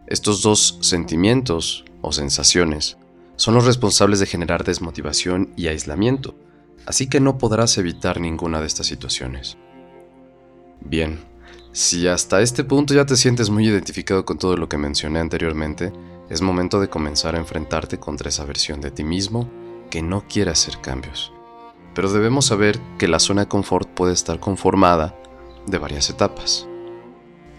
Estos 0.07 0.41
dos 0.41 0.79
sentimientos 0.81 1.85
o 2.01 2.11
sensaciones 2.11 2.97
son 3.37 3.55
los 3.55 3.65
responsables 3.65 4.19
de 4.19 4.25
generar 4.25 4.63
desmotivación 4.63 5.53
y 5.55 5.67
aislamiento, 5.67 6.35
así 6.85 7.07
que 7.07 7.19
no 7.19 7.37
podrás 7.37 7.77
evitar 7.77 8.19
ninguna 8.19 8.59
de 8.59 8.67
estas 8.67 8.87
situaciones. 8.87 9.57
Bien, 10.81 11.19
si 11.71 12.07
hasta 12.07 12.41
este 12.41 12.63
punto 12.63 12.93
ya 12.93 13.05
te 13.05 13.15
sientes 13.15 13.49
muy 13.49 13.67
identificado 13.67 14.25
con 14.25 14.37
todo 14.37 14.57
lo 14.57 14.67
que 14.67 14.77
mencioné 14.77 15.19
anteriormente, 15.19 15.93
es 16.29 16.41
momento 16.41 16.79
de 16.79 16.89
comenzar 16.89 17.35
a 17.35 17.39
enfrentarte 17.39 17.99
contra 17.99 18.29
esa 18.29 18.45
versión 18.45 18.81
de 18.81 18.91
ti 18.91 19.03
mismo 19.03 19.49
que 19.89 20.01
no 20.01 20.25
quiere 20.27 20.51
hacer 20.51 20.79
cambios. 20.81 21.31
Pero 21.93 22.11
debemos 22.11 22.45
saber 22.45 22.79
que 22.97 23.07
la 23.07 23.19
zona 23.19 23.41
de 23.41 23.47
confort 23.47 23.89
puede 23.89 24.13
estar 24.13 24.39
conformada 24.39 25.15
de 25.67 25.77
varias 25.77 26.09
etapas. 26.09 26.67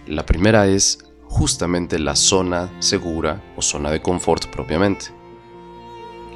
La 0.07 0.27
primera 0.27 0.67
es 0.67 0.99
justamente 1.29 1.99
la 1.99 2.17
zona 2.17 2.71
segura 2.81 3.43
o 3.57 3.63
zona 3.63 3.91
de 3.91 4.03
confort 4.03 4.47
propiamente. 4.47 5.07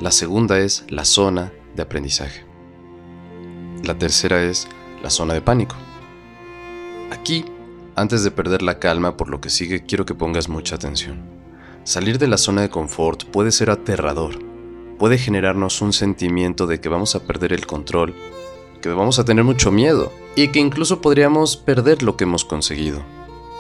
La 0.01 0.11
segunda 0.11 0.59
es 0.59 0.85
la 0.89 1.05
zona 1.05 1.53
de 1.75 1.83
aprendizaje. 1.83 2.45
La 3.83 3.99
tercera 3.99 4.43
es 4.43 4.69
la 5.03 5.11
zona 5.11 5.35
de 5.35 5.41
pánico. 5.41 5.77
Aquí, 7.11 7.45
antes 7.95 8.25
de 8.25 8.31
perder 8.31 8.63
la 8.63 8.79
calma 8.79 9.17
por 9.17 9.29
lo 9.29 9.41
que 9.41 9.51
sigue, 9.51 9.85
quiero 9.85 10.05
que 10.07 10.15
pongas 10.15 10.49
mucha 10.49 10.75
atención. 10.75 11.23
Salir 11.85 12.19
de 12.19 12.27
la 12.27 12.37
zona 12.37 12.63
de 12.63 12.71
confort 12.71 13.25
puede 13.25 13.53
ser 13.53 13.71
aterrador, 13.71 14.39
puede 14.99 15.19
generarnos 15.19 15.81
un 15.83 15.93
sentimiento 15.93 16.67
de 16.67 16.81
que 16.81 16.89
vamos 16.89 17.15
a 17.15 17.21
perder 17.25 17.53
el 17.53 17.67
control, 17.67 18.15
que 18.83 18.89
vamos 18.89 19.19
a 19.19 19.25
tener 19.25 19.45
mucho 19.45 19.71
miedo 19.71 20.13
y 20.35 20.49
que 20.49 20.59
incluso 20.59 21.01
podríamos 21.01 21.57
perder 21.57 22.03
lo 22.03 22.17
que 22.17 22.25
hemos 22.25 22.45
conseguido. 22.45 23.03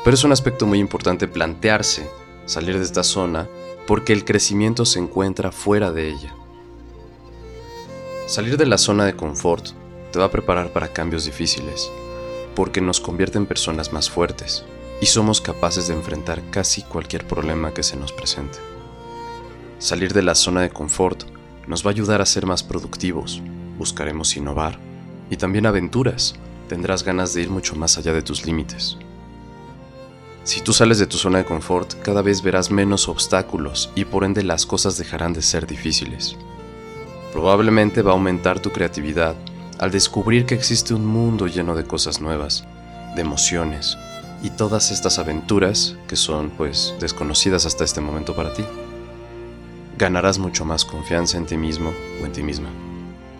Pero 0.04 0.14
es 0.14 0.24
un 0.24 0.32
aspecto 0.32 0.66
muy 0.66 0.78
importante 0.78 1.28
plantearse 1.28 2.08
salir 2.46 2.78
de 2.78 2.84
esta 2.84 3.02
zona 3.02 3.48
porque 3.86 4.12
el 4.12 4.24
crecimiento 4.24 4.84
se 4.84 4.98
encuentra 4.98 5.52
fuera 5.52 5.92
de 5.92 6.08
ella. 6.08 6.34
Salir 8.26 8.56
de 8.56 8.66
la 8.66 8.78
zona 8.78 9.04
de 9.04 9.14
confort 9.14 9.68
te 10.10 10.18
va 10.18 10.26
a 10.26 10.30
preparar 10.30 10.72
para 10.72 10.92
cambios 10.92 11.24
difíciles, 11.24 11.90
porque 12.56 12.80
nos 12.80 13.00
convierte 13.00 13.38
en 13.38 13.46
personas 13.46 13.92
más 13.92 14.10
fuertes 14.10 14.64
y 15.00 15.06
somos 15.06 15.40
capaces 15.40 15.86
de 15.86 15.94
enfrentar 15.94 16.42
casi 16.50 16.82
cualquier 16.82 17.26
problema 17.28 17.72
que 17.74 17.82
se 17.82 17.96
nos 17.96 18.12
presente. 18.12 18.58
Salir 19.78 20.14
de 20.14 20.22
la 20.22 20.34
zona 20.34 20.62
de 20.62 20.70
confort 20.70 21.24
nos 21.66 21.84
va 21.84 21.90
a 21.90 21.92
ayudar 21.92 22.22
a 22.22 22.26
ser 22.26 22.46
más 22.46 22.62
productivos, 22.62 23.42
buscaremos 23.78 24.36
innovar 24.36 24.78
y 25.30 25.36
también 25.36 25.66
aventuras, 25.66 26.34
tendrás 26.68 27.04
ganas 27.04 27.34
de 27.34 27.42
ir 27.42 27.50
mucho 27.50 27.76
más 27.76 27.98
allá 27.98 28.14
de 28.14 28.22
tus 28.22 28.46
límites. 28.46 28.96
Si 30.44 30.62
tú 30.62 30.72
sales 30.72 30.98
de 30.98 31.06
tu 31.06 31.18
zona 31.18 31.38
de 31.38 31.44
confort, 31.44 32.00
cada 32.02 32.22
vez 32.22 32.40
verás 32.40 32.70
menos 32.70 33.08
obstáculos 33.08 33.90
y 33.94 34.06
por 34.06 34.24
ende 34.24 34.42
las 34.42 34.64
cosas 34.64 34.96
dejarán 34.96 35.34
de 35.34 35.42
ser 35.42 35.66
difíciles. 35.66 36.36
Probablemente 37.32 38.00
va 38.00 38.12
a 38.12 38.14
aumentar 38.14 38.60
tu 38.60 38.70
creatividad 38.70 39.34
al 39.78 39.90
descubrir 39.90 40.46
que 40.46 40.54
existe 40.54 40.94
un 40.94 41.04
mundo 41.04 41.46
lleno 41.46 41.74
de 41.74 41.84
cosas 41.84 42.20
nuevas, 42.20 42.64
de 43.14 43.22
emociones 43.22 43.96
y 44.42 44.50
todas 44.50 44.90
estas 44.90 45.18
aventuras 45.18 45.96
que 46.08 46.16
son 46.16 46.50
pues 46.50 46.94
desconocidas 47.00 47.66
hasta 47.66 47.84
este 47.84 48.00
momento 48.00 48.34
para 48.34 48.54
ti. 48.54 48.64
Ganarás 49.98 50.38
mucho 50.38 50.64
más 50.64 50.84
confianza 50.84 51.38
en 51.38 51.46
ti 51.46 51.56
mismo 51.56 51.92
o 52.22 52.26
en 52.26 52.32
ti 52.32 52.42
misma. 52.42 52.68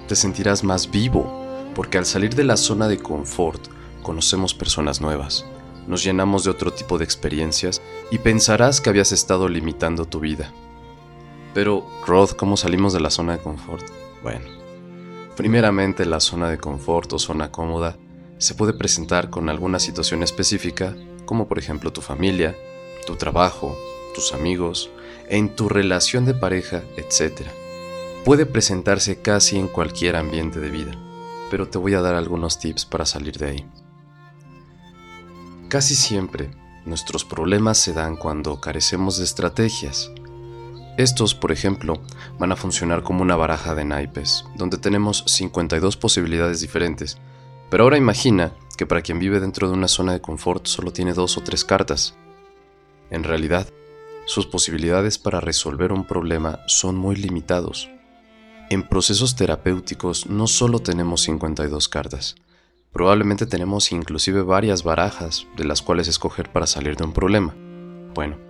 Te 0.09 0.17
sentirás 0.17 0.65
más 0.65 0.91
vivo 0.91 1.45
porque 1.75 1.99
al 1.99 2.07
salir 2.07 2.35
de 2.35 2.45
la 2.45 2.57
zona 2.57 2.89
de 2.89 2.99
confort 2.99 3.69
conocemos 4.03 4.55
personas 4.55 5.01
nuevas, 5.01 5.45
nos 5.87 6.03
llenamos 6.03 6.45
de 6.45 6.51
otro 6.51 6.73
tipo 6.73 6.99
de 6.99 7.05
experiencias 7.05 7.83
y 8.11 8.19
pensarás 8.19 8.81
que 8.81 8.91
habías 8.91 9.13
estado 9.13 9.49
limitando 9.49 10.07
tu 10.07 10.21
vida. 10.21 10.53
Pero, 11.55 11.87
Rod, 12.07 12.31
¿cómo 12.31 12.57
salimos 12.57 12.93
de 12.93 13.01
la 13.01 13.11
zona 13.11 13.33
de 13.33 13.43
confort? 13.43 13.85
Bueno, 14.23 14.56
primeramente 15.37 16.07
la 16.07 16.21
zona 16.21 16.49
de 16.51 16.59
confort 16.59 17.13
o 17.13 17.19
zona 17.19 17.53
cómoda 17.53 17.97
se 18.39 18.55
puede 18.55 18.73
presentar 18.73 19.31
con 19.31 19.49
alguna 19.49 19.79
situación 19.79 20.23
específica, 20.23 20.97
como 21.25 21.47
por 21.47 21.59
ejemplo 21.59 21.93
tu 21.93 22.01
familia, 22.01 22.57
tu 23.07 23.17
trabajo, 23.17 23.77
tus 24.15 24.33
amigos, 24.33 24.91
en 25.29 25.55
tu 25.55 25.69
relación 25.69 26.25
de 26.25 26.35
pareja, 26.35 26.83
etc. 26.97 27.43
Puede 28.25 28.47
presentarse 28.47 29.21
casi 29.21 29.59
en 29.59 29.69
cualquier 29.69 30.17
ambiente 30.17 30.59
de 30.59 30.71
vida, 30.71 30.93
pero 31.51 31.69
te 31.69 31.79
voy 31.79 31.95
a 31.95 32.01
dar 32.01 32.15
algunos 32.15 32.59
tips 32.59 32.85
para 32.85 33.07
salir 33.07 33.39
de 33.39 33.47
ahí. 33.47 33.67
Casi 35.69 35.95
siempre, 35.95 36.51
nuestros 36.85 37.25
problemas 37.25 37.79
se 37.79 37.93
dan 37.93 38.17
cuando 38.17 38.61
carecemos 38.61 39.19
de 39.19 39.25
estrategias. 39.25 40.11
Estos, 40.97 41.35
por 41.35 41.53
ejemplo, 41.53 42.01
van 42.39 42.53
a 42.53 42.57
funcionar 42.57 43.03
como 43.03 43.21
una 43.21 43.37
baraja 43.37 43.75
de 43.75 43.85
naipes, 43.85 44.47
donde 44.57 44.79
tenemos 44.79 45.25
52 45.27 45.97
posibilidades 45.99 46.61
diferentes. 46.61 47.19
Pero 47.69 47.85
ahora 47.85 47.99
imagina 47.99 48.53
que 48.79 48.87
para 48.87 49.03
quien 49.03 49.19
vive 49.19 49.41
dentro 49.41 49.69
de 49.69 49.75
una 49.75 49.89
zona 49.89 50.13
de 50.13 50.23
confort 50.23 50.67
solo 50.67 50.93
tiene 50.93 51.13
dos 51.13 51.37
o 51.37 51.43
tres 51.43 51.65
cartas. 51.65 52.15
En 53.11 53.25
realidad, 53.25 53.69
sus 54.25 54.47
posibilidades 54.47 55.19
para 55.19 55.41
resolver 55.41 55.93
un 55.93 56.07
problema 56.07 56.61
son 56.67 56.97
muy 56.97 57.17
limitados. 57.17 57.91
En 58.71 58.83
procesos 58.83 59.37
terapéuticos 59.37 60.27
no 60.27 60.47
solo 60.47 60.81
tenemos 60.81 61.23
52 61.23 61.89
cartas, 61.89 62.37
probablemente 62.93 63.47
tenemos 63.47 63.93
inclusive 63.93 64.43
varias 64.43 64.83
barajas 64.83 65.47
de 65.57 65.65
las 65.65 65.83
cuales 65.83 66.09
escoger 66.09 66.51
para 66.51 66.67
salir 66.67 66.97
de 66.97 67.05
un 67.05 67.13
problema. 67.13 67.55
Bueno, 68.15 68.46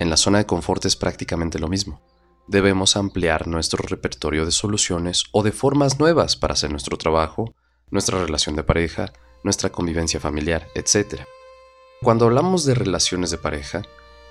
en 0.00 0.10
la 0.10 0.16
zona 0.16 0.38
de 0.38 0.46
confort 0.46 0.84
es 0.86 0.96
prácticamente 0.96 1.58
lo 1.58 1.68
mismo. 1.68 2.00
Debemos 2.48 2.96
ampliar 2.96 3.46
nuestro 3.46 3.86
repertorio 3.86 4.44
de 4.44 4.50
soluciones 4.50 5.24
o 5.30 5.42
de 5.44 5.52
formas 5.52 6.00
nuevas 6.00 6.36
para 6.36 6.54
hacer 6.54 6.70
nuestro 6.70 6.96
trabajo, 6.96 7.54
nuestra 7.90 8.18
relación 8.18 8.56
de 8.56 8.64
pareja, 8.64 9.12
nuestra 9.44 9.70
convivencia 9.70 10.18
familiar, 10.18 10.66
etc. 10.74 11.20
Cuando 12.02 12.24
hablamos 12.24 12.64
de 12.64 12.74
relaciones 12.74 13.30
de 13.30 13.38
pareja, 13.38 13.82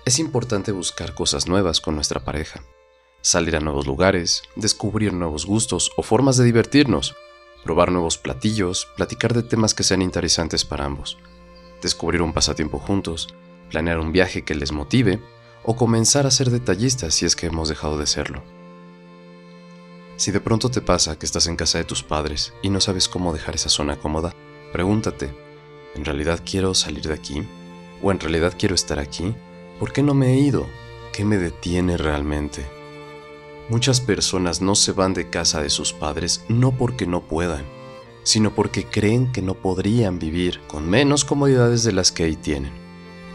es 0.06 0.18
importante 0.18 0.72
buscar 0.72 1.14
cosas 1.14 1.48
nuevas 1.48 1.82
con 1.82 1.94
nuestra 1.94 2.20
pareja, 2.22 2.64
salir 3.22 3.56
a 3.56 3.60
nuevos 3.60 3.86
lugares, 3.86 4.42
descubrir 4.56 5.14
nuevos 5.14 5.46
gustos 5.46 5.92
o 5.98 6.02
formas 6.02 6.36
de 6.38 6.46
divertirnos, 6.46 7.16
probar 7.64 7.92
nuevos 7.92 8.18
platillos, 8.18 8.88
platicar 8.98 9.36
de 9.36 9.44
temas 9.44 9.76
que 9.76 9.84
sean 9.84 10.02
interesantes 10.02 10.66
para 10.66 10.86
ambos, 10.86 11.20
descubrir 11.84 12.24
un 12.24 12.34
pasatiempo 12.34 12.80
juntos, 12.80 13.28
planear 13.70 14.00
un 14.00 14.12
viaje 14.12 14.44
que 14.44 14.56
les 14.56 14.72
motive 14.72 15.20
o 15.70 15.76
comenzar 15.76 16.26
a 16.26 16.32
ser 16.32 16.50
detallistas 16.50 17.14
si 17.14 17.28
es 17.28 17.36
que 17.36 17.46
hemos 17.46 17.70
dejado 17.70 18.00
de 18.00 18.08
serlo. 18.08 18.42
Si 20.16 20.32
de 20.32 20.40
pronto 20.40 20.72
te 20.72 20.82
pasa 20.82 21.20
que 21.20 21.28
estás 21.28 21.46
en 21.46 21.56
casa 21.56 21.78
de 21.78 21.84
tus 21.84 22.02
padres 22.02 22.54
y 22.64 22.72
no 22.72 22.82
sabes 22.82 23.08
cómo 23.08 23.34
dejar 23.34 23.54
esa 23.54 23.70
zona 23.70 23.96
cómoda, 23.96 24.34
pregúntate, 24.74 25.32
¿en 25.94 26.06
realidad 26.06 26.42
quiero 26.44 26.74
salir 26.74 27.04
de 27.04 27.14
aquí? 27.14 27.44
¿O 28.02 28.10
en 28.10 28.20
realidad 28.20 28.56
quiero 28.58 28.74
estar 28.74 28.98
aquí? 28.98 29.36
¿Por 29.80 29.94
qué 29.94 30.02
no 30.02 30.16
me 30.16 30.34
he 30.34 30.40
ido? 30.40 30.66
¿Qué 31.14 31.24
me 31.24 31.38
detiene 31.38 31.98
realmente? 31.98 32.66
Muchas 33.70 34.02
personas 34.02 34.62
no 34.62 34.74
se 34.74 34.92
van 34.92 35.14
de 35.14 35.30
casa 35.30 35.62
de 35.62 35.70
sus 35.70 35.94
padres 35.94 36.44
no 36.48 36.72
porque 36.72 37.06
no 37.06 37.22
puedan, 37.22 37.64
sino 38.24 38.56
porque 38.56 38.86
creen 38.86 39.32
que 39.32 39.44
no 39.44 39.54
podrían 39.54 40.18
vivir 40.18 40.62
con 40.66 40.90
menos 40.90 41.26
comodidades 41.26 41.84
de 41.84 41.92
las 41.92 42.12
que 42.12 42.24
ahí 42.24 42.36
tienen. 42.36 42.89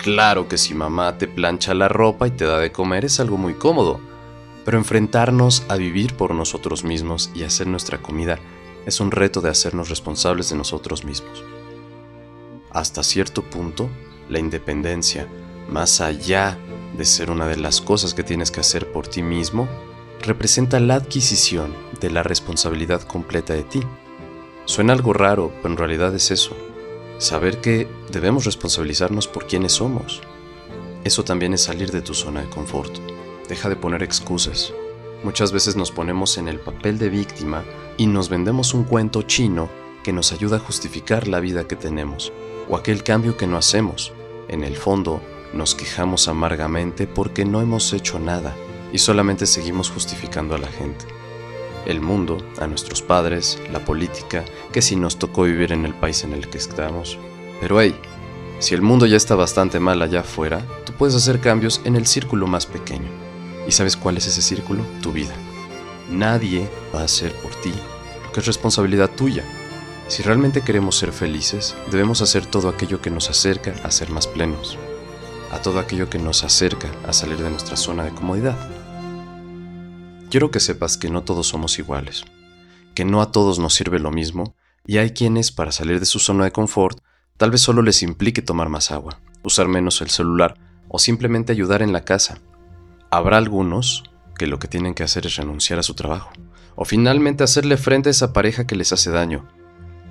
Claro 0.04 0.49
que 0.49 0.58
si 0.58 0.75
mamá 0.75 1.16
te 1.16 1.26
plancha 1.26 1.73
la 1.73 1.88
ropa 1.88 2.28
y 2.28 2.30
te 2.30 2.44
da 2.44 2.58
de 2.58 2.70
comer 2.70 3.06
es 3.06 3.20
algo 3.20 3.38
muy 3.38 3.54
cómodo, 3.54 4.00
pero 4.62 4.76
enfrentarnos 4.76 5.64
a 5.70 5.76
vivir 5.76 6.14
por 6.14 6.34
nosotros 6.34 6.84
mismos 6.84 7.30
y 7.34 7.42
hacer 7.42 7.68
nuestra 7.68 8.02
comida 8.02 8.38
es 8.84 9.00
un 9.00 9.11
reto 9.11 9.40
de 9.40 9.49
hacernos 9.49 9.88
responsables 9.88 10.50
de 10.50 10.56
nosotros 10.56 11.06
mismos. 11.06 11.42
Hasta 12.70 13.02
cierto 13.02 13.40
punto, 13.44 13.88
la 14.28 14.38
independencia, 14.38 15.26
más 15.70 16.02
allá 16.02 16.58
de 16.99 17.06
ser 17.06 17.30
una 17.30 17.46
de 17.46 17.56
las 17.56 17.80
cosas 17.80 18.12
que 18.12 18.23
tienes 18.23 18.50
que 18.50 18.61
hacer 18.61 18.92
por 18.92 19.08
ti 19.08 19.23
mismo, 19.23 19.66
representa 20.20 20.80
la 20.80 20.96
adquisición 20.96 21.75
de 22.02 22.11
la 22.11 22.23
responsabilidad 22.23 23.00
completa 23.04 23.54
de 23.54 23.64
ti. 23.64 23.80
Suena 24.66 24.92
algo 24.92 25.14
raro, 25.14 25.50
pero 25.62 25.73
en 25.73 25.78
realidad 25.78 26.14
es 26.14 26.30
eso. 26.30 26.54
Saber 27.18 27.61
que 27.61 27.88
debemos 28.11 28.44
responsabilizarnos 28.44 29.28
por 29.28 29.47
quienes 29.47 29.73
somos. 29.73 30.21
Eso 31.04 31.25
también 31.25 31.54
es 31.54 31.62
salir 31.62 31.90
de 31.90 32.02
tu 32.02 32.14
zona 32.14 32.42
de 32.42 32.49
confort. 32.49 32.92
Deja 33.49 33.68
de 33.68 33.76
poner 33.76 34.02
excusas. 34.02 34.73
Muchas 35.23 35.52
veces 35.52 35.76
nos 35.76 35.90
ponemos 35.90 36.38
en 36.38 36.49
el 36.49 36.61
papel 36.61 36.99
de 36.99 37.09
víctima 37.09 37.64
y 37.97 38.06
nos 38.06 38.28
vendemos 38.28 38.75
un 38.75 38.85
cuento 38.85 39.23
chino 39.23 39.71
que 40.02 40.12
nos 40.12 40.33
ayuda 40.33 40.56
a 40.56 40.61
justificar 40.61 41.28
la 41.28 41.40
vida 41.40 41.66
que 41.66 41.76
tenemos 41.76 42.33
o 42.68 42.76
aquel 42.76 43.02
cambio 43.02 43.37
que 43.37 43.47
no 43.47 43.56
hacemos. 43.56 44.12
En 44.49 44.64
el 44.64 44.76
fondo, 44.76 45.21
nos 45.52 45.75
quejamos 45.75 46.28
amargamente 46.28 47.06
porque 47.06 47.44
no 47.44 47.61
hemos 47.61 47.92
hecho 47.92 48.18
nada 48.18 48.54
y 48.92 48.99
solamente 48.99 49.47
seguimos 49.47 49.90
justificando 49.90 50.54
a 50.54 50.59
la 50.59 50.68
gente. 50.68 51.06
El 51.87 52.00
mundo, 52.00 52.38
a 52.59 52.67
nuestros 52.67 53.03
padres, 53.03 53.61
la 53.73 53.85
política, 53.85 54.45
que 54.73 54.83
si 54.83 54.97
nos 54.97 55.19
tocó 55.19 55.43
vivir 55.43 55.73
en 55.73 55.85
el 55.85 55.95
país 55.95 56.25
en 56.25 56.33
el 56.33 56.49
que 56.49 56.59
estamos. 56.59 57.19
Pero 57.61 57.81
hey, 57.81 57.94
si 58.59 58.75
el 58.75 58.83
mundo 58.83 59.05
ya 59.07 59.16
está 59.16 59.35
bastante 59.35 59.81
mal 59.81 60.01
allá 60.01 60.20
afuera, 60.20 60.62
tú 60.87 60.92
puedes 60.94 61.14
hacer 61.14 61.40
cambios 61.40 61.81
en 61.85 61.97
el 61.97 62.07
círculo 62.07 62.47
más 62.47 62.66
pequeño. 62.66 63.09
¿Y 63.68 63.73
sabes 63.73 63.97
cuál 63.97 64.16
es 64.16 64.27
ese 64.27 64.42
círculo? 64.42 64.83
Tu 65.03 65.12
vida. 65.12 65.35
Nadie 66.11 66.68
va 66.94 67.01
a 67.01 67.05
hacer 67.05 67.33
por 67.35 67.55
ti 67.57 67.73
lo 68.25 68.33
que 68.33 68.40
es 68.40 68.47
responsabilidad 68.47 69.11
tuya. 69.11 69.44
Si 70.09 70.23
realmente 70.23 70.62
queremos 70.62 70.97
ser 70.97 71.12
felices, 71.12 71.75
debemos 71.90 72.20
hacer 72.20 72.47
todo 72.47 72.68
aquello 72.68 73.01
que 73.01 73.11
nos 73.11 73.31
acerca 73.31 73.75
a 73.83 73.90
ser 73.90 74.11
más 74.11 74.27
plenos, 74.27 74.79
a 75.51 75.61
todo 75.61 75.79
aquello 75.79 76.11
que 76.11 76.18
nos 76.18 76.44
acerca 76.44 76.88
a 77.07 77.12
salir 77.12 77.38
de 77.38 77.51
nuestra 77.51 77.77
zona 77.77 78.05
de 78.05 78.11
comodidad. 78.11 78.73
Quiero 80.35 80.51
que 80.51 80.59
sepas 80.59 80.99
que 80.99 81.11
no 81.11 81.23
todos 81.23 81.47
somos 81.47 81.79
iguales, 81.79 82.25
que 82.97 83.05
no 83.05 83.23
a 83.23 83.31
todos 83.31 83.61
nos 83.61 83.73
sirve 83.73 84.01
lo 84.01 84.11
mismo, 84.11 84.57
y 84.85 84.99
hay 84.99 85.11
quienes, 85.11 85.53
para 85.53 85.70
salir 85.70 86.01
de 86.01 86.07
su 86.07 86.18
zona 86.18 86.42
de 86.42 86.51
confort, 86.51 86.99
tal 87.37 87.53
vez 87.53 87.61
solo 87.61 87.83
les 87.83 88.03
implique 88.03 88.42
tomar 88.42 88.68
más 88.68 88.90
agua, 88.90 89.20
usar 89.44 89.68
menos 89.68 90.01
el 90.01 90.11
celular 90.11 90.57
o 90.88 90.99
simplemente 90.99 91.53
ayudar 91.53 91.83
en 91.83 91.92
la 91.92 92.05
casa. 92.05 92.40
Habrá 93.12 93.37
algunos 93.37 94.03
que 94.37 94.49
lo 94.49 94.59
que 94.59 94.66
tienen 94.66 94.94
que 94.94 95.05
hacer 95.05 95.25
es 95.25 95.37
renunciar 95.37 95.79
a 95.79 95.85
su 95.85 95.94
trabajo, 95.94 96.33
o 96.75 96.85
finalmente 96.85 97.44
hacerle 97.44 97.77
frente 97.77 98.09
a 98.09 98.11
esa 98.11 98.33
pareja 98.33 98.66
que 98.66 98.75
les 98.75 98.92
hace 98.92 99.12
daño. 99.12 99.49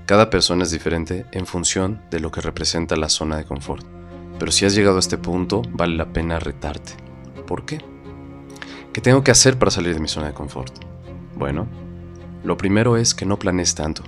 Cada 0.06 0.30
persona 0.30 0.64
es 0.64 0.72
diferente 0.72 1.26
en 1.34 1.46
función 1.46 2.02
de 2.12 2.22
lo 2.22 2.32
que 2.32 2.40
representa 2.40 2.96
la 2.96 3.10
zona 3.10 3.36
de 3.36 3.44
confort, 3.44 3.86
pero 4.40 4.54
si 4.54 4.64
has 4.64 4.74
llegado 4.74 4.96
a 4.96 5.02
este 5.02 5.18
punto, 5.18 5.64
vale 5.72 5.98
la 5.98 6.14
pena 6.14 6.40
retarte. 6.40 6.94
¿Por 7.46 7.66
qué? 7.66 7.93
¿Qué 8.94 9.02
tengo 9.02 9.24
que 9.24 9.32
hacer 9.32 9.58
para 9.58 9.72
salir 9.72 9.96
de 9.96 10.00
mi 10.00 10.08
zona 10.08 10.28
de 10.28 10.34
confort? 10.36 10.72
Bueno, 11.36 11.68
lo 12.44 12.58
primero 12.58 12.96
es 12.96 13.16
que 13.16 13.26
no 13.26 13.40
planees 13.40 13.74
tanto. 13.74 14.04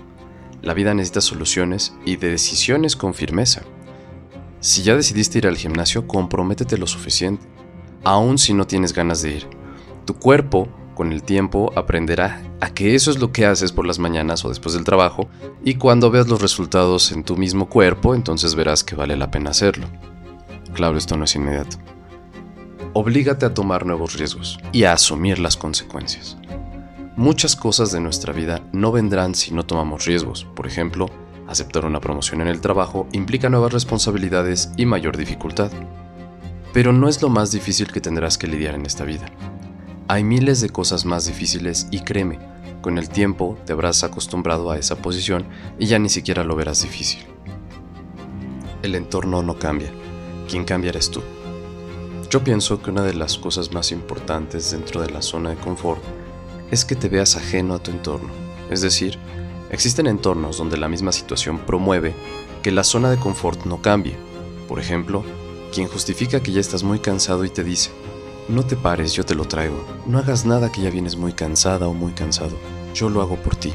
La 0.62 0.76
vida 0.76 0.93
necesita 0.93 1.21
soluciones 1.21 1.95
y 2.06 2.17
de 2.17 2.30
decisiones 2.30 2.95
con 2.95 3.15
firmeza. 3.15 3.63
Si 4.60 4.84
ya 4.84 4.95
decidiste 4.95 5.39
ir 5.39 5.48
al 5.48 5.58
gimnasio, 5.58 6.08
comprométete 6.08 6.78
lo 6.78 6.86
suficiente, 6.86 7.43
aun 8.04 8.38
si 8.38 8.54
no 8.54 8.67
tienes 8.67 8.93
ganas 8.93 9.24
de 9.24 9.32
ir. 9.32 9.48
Tu 10.06 10.13
cuerpo, 10.13 10.67
con 10.93 11.12
el 11.12 11.24
tiempo, 11.24 11.74
aprenderá 11.76 12.43
a 12.62 12.69
que 12.69 12.93
eso 12.93 13.10
es 13.10 13.17
lo 13.17 13.32
que 13.32 13.48
haces 13.48 13.71
por 13.71 13.88
las 13.88 13.98
mañanas 13.98 14.45
o 14.45 14.50
después 14.50 14.76
del 14.76 14.84
trabajo, 14.84 15.28
y 15.63 15.76
cuando 15.76 16.12
veas 16.12 16.28
los 16.28 16.43
resultados 16.43 17.12
en 17.12 17.24
tu 17.24 17.38
mismo 17.38 17.69
cuerpo, 17.69 18.13
entonces 18.13 18.54
verás 18.54 18.84
que 18.84 18.95
vale 18.95 19.17
la 19.17 19.32
pena 19.32 19.50
hacerlo. 19.50 19.88
Claro, 20.76 20.95
esto 20.95 21.17
no 21.17 21.24
es 21.24 21.36
inmediato 21.36 21.78
oblígate 22.97 23.45
a 23.45 23.53
tomar 23.53 23.86
nuevos 23.86 24.13
riesgos 24.13 24.58
y 24.71 24.86
a 24.86 24.93
asumir 24.93 25.38
las 25.38 25.58
consecuencias. 25.58 26.38
Muchas 27.17 27.58
cosas 27.58 27.91
de 27.91 27.99
nuestra 27.99 28.31
vida 28.31 28.62
no 28.71 28.93
vendrán 28.93 29.36
si 29.36 29.53
no 29.53 29.65
tomamos 29.65 30.05
riesgos. 30.05 30.45
Por 30.55 30.65
ejemplo, 30.65 31.10
aceptar 31.45 31.84
una 31.84 31.99
promoción 31.99 32.39
en 32.39 32.47
el 32.47 32.62
trabajo 32.62 33.05
implica 33.12 33.49
nuevas 33.49 33.73
responsabilidades 33.73 34.71
y 34.77 34.86
mayor 34.86 35.17
dificultad. 35.17 35.71
Pero 36.71 36.93
no 36.93 37.10
es 37.10 37.21
lo 37.21 37.27
más 37.27 37.51
difícil 37.51 37.91
que 37.91 37.99
tendrás 37.99 38.38
que 38.38 38.47
lidiar 38.47 38.75
en 38.75 38.86
esta 38.86 39.03
vida. 39.03 39.25
Hay 40.08 40.23
miles 40.23 40.62
de 40.62 40.69
cosas 40.69 41.03
más 41.03 41.25
difíciles 41.25 41.88
y 41.91 41.99
créeme, 41.99 42.39
con 42.81 42.97
el 42.97 43.10
tiempo 43.10 43.58
te 43.65 43.73
habrás 43.73 44.05
acostumbrado 44.05 44.71
a 44.71 44.77
esa 44.77 44.95
posición 44.95 45.45
y 45.77 45.88
ya 45.88 45.99
ni 45.99 46.08
siquiera 46.08 46.45
lo 46.45 46.55
verás 46.55 46.81
difícil. 46.81 47.25
El 48.84 48.95
entorno 48.95 49.43
no 49.43 49.60
cambia, 49.60 49.91
quien 50.47 50.63
cambia 50.63 50.91
eres 50.91 51.12
tú. 51.12 51.21
Yo 52.36 52.43
pienso 52.43 52.82
que 52.82 52.91
una 52.91 53.02
de 53.02 53.13
las 53.13 53.38
cosas 53.38 53.71
más 53.71 53.93
importantes 53.93 54.71
dentro 54.71 55.02
de 55.02 55.10
la 55.10 55.21
zona 55.21 55.52
de 55.52 55.56
confort 55.56 56.04
es 56.69 56.84
que 56.84 56.98
te 56.98 57.08
veas 57.08 57.38
ajeno 57.38 57.76
a 57.76 57.80
tu 57.80 57.91
entorno. 57.91 58.28
Es 58.69 58.82
decir, 58.82 59.17
existen 59.69 60.06
entornos 60.06 60.58
donde 60.58 60.76
la 60.76 60.89
misma 60.89 61.13
situación 61.13 61.60
promueve 61.60 62.13
que 62.62 62.74
la 62.74 62.84
zona 62.84 63.10
de 63.10 63.15
confort 63.15 63.63
no 63.63 63.82
cambie. 63.82 64.17
Por 64.67 64.82
ejemplo, 64.82 65.24
quien 65.74 65.88
justifica 65.88 66.43
que 66.43 66.52
ya 66.52 66.60
estás 66.60 66.84
muy 66.84 67.00
cansado 67.00 67.45
y 67.45 67.50
te 67.50 67.63
dice, 67.63 67.91
no 68.50 68.65
te 68.65 68.76
pares, 68.76 69.13
yo 69.13 69.24
te 69.24 69.34
lo 69.34 69.45
traigo, 69.45 69.86
no 70.06 70.17
hagas 70.17 70.45
nada 70.45 70.74
que 70.74 70.82
ya 70.82 70.89
vienes 70.89 71.15
muy 71.15 71.32
cansada 71.32 71.88
o 71.88 71.93
muy 71.93 72.12
cansado, 72.12 72.58
yo 72.93 73.08
lo 73.08 73.21
hago 73.21 73.38
por 73.38 73.56
ti. 73.56 73.74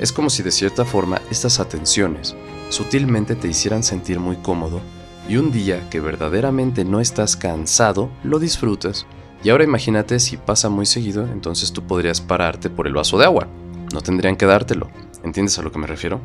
Es 0.00 0.10
como 0.10 0.28
si 0.28 0.42
de 0.42 0.50
cierta 0.50 0.84
forma 0.84 1.22
estas 1.30 1.60
atenciones 1.60 2.34
sutilmente 2.68 3.36
te 3.36 3.46
hicieran 3.46 3.84
sentir 3.84 4.18
muy 4.18 4.38
cómodo 4.38 4.80
y 5.28 5.36
un 5.36 5.52
día 5.52 5.88
que 5.88 6.00
verdaderamente 6.00 6.84
no 6.84 7.00
estás 7.00 7.36
cansado, 7.36 8.10
lo 8.24 8.38
disfrutas. 8.38 9.06
Y 9.44 9.50
ahora 9.50 9.64
imagínate 9.64 10.18
si 10.20 10.36
pasa 10.36 10.68
muy 10.68 10.86
seguido, 10.86 11.26
entonces 11.26 11.72
tú 11.72 11.86
podrías 11.86 12.20
pararte 12.20 12.70
por 12.70 12.86
el 12.86 12.94
vaso 12.94 13.18
de 13.18 13.24
agua. 13.24 13.48
No 13.92 14.00
tendrían 14.00 14.36
que 14.36 14.46
dártelo. 14.46 14.90
¿Entiendes 15.24 15.58
a 15.58 15.62
lo 15.62 15.70
que 15.70 15.78
me 15.78 15.86
refiero? 15.86 16.20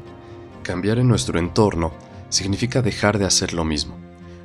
Cambiar 0.64 1.00
en 1.00 1.08
nuestro 1.08 1.40
entorno 1.40 1.94
significa 2.30 2.82
dejar 2.82 3.18
de 3.18 3.26
hacer 3.26 3.54
lo 3.54 3.64
mismo. 3.64 3.98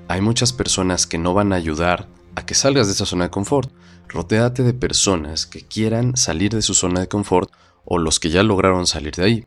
Hay 0.08 0.20
muchas 0.20 0.52
personas 0.52 1.06
que 1.06 1.18
no 1.18 1.34
van 1.34 1.52
a 1.52 1.56
ayudar 1.56 2.08
a 2.34 2.44
que 2.46 2.54
salgas 2.54 2.86
de 2.86 2.92
esa 2.92 3.06
zona 3.06 3.24
de 3.24 3.30
confort. 3.30 3.70
Rotéate 4.08 4.62
de 4.62 4.74
personas 4.74 5.46
que 5.46 5.62
quieran 5.62 6.16
salir 6.16 6.52
de 6.52 6.62
su 6.62 6.74
zona 6.74 7.00
de 7.00 7.08
confort 7.08 7.50
o 7.84 7.98
los 7.98 8.20
que 8.20 8.30
ya 8.30 8.42
lograron 8.42 8.86
salir 8.86 9.14
de 9.14 9.24
ahí. 9.24 9.46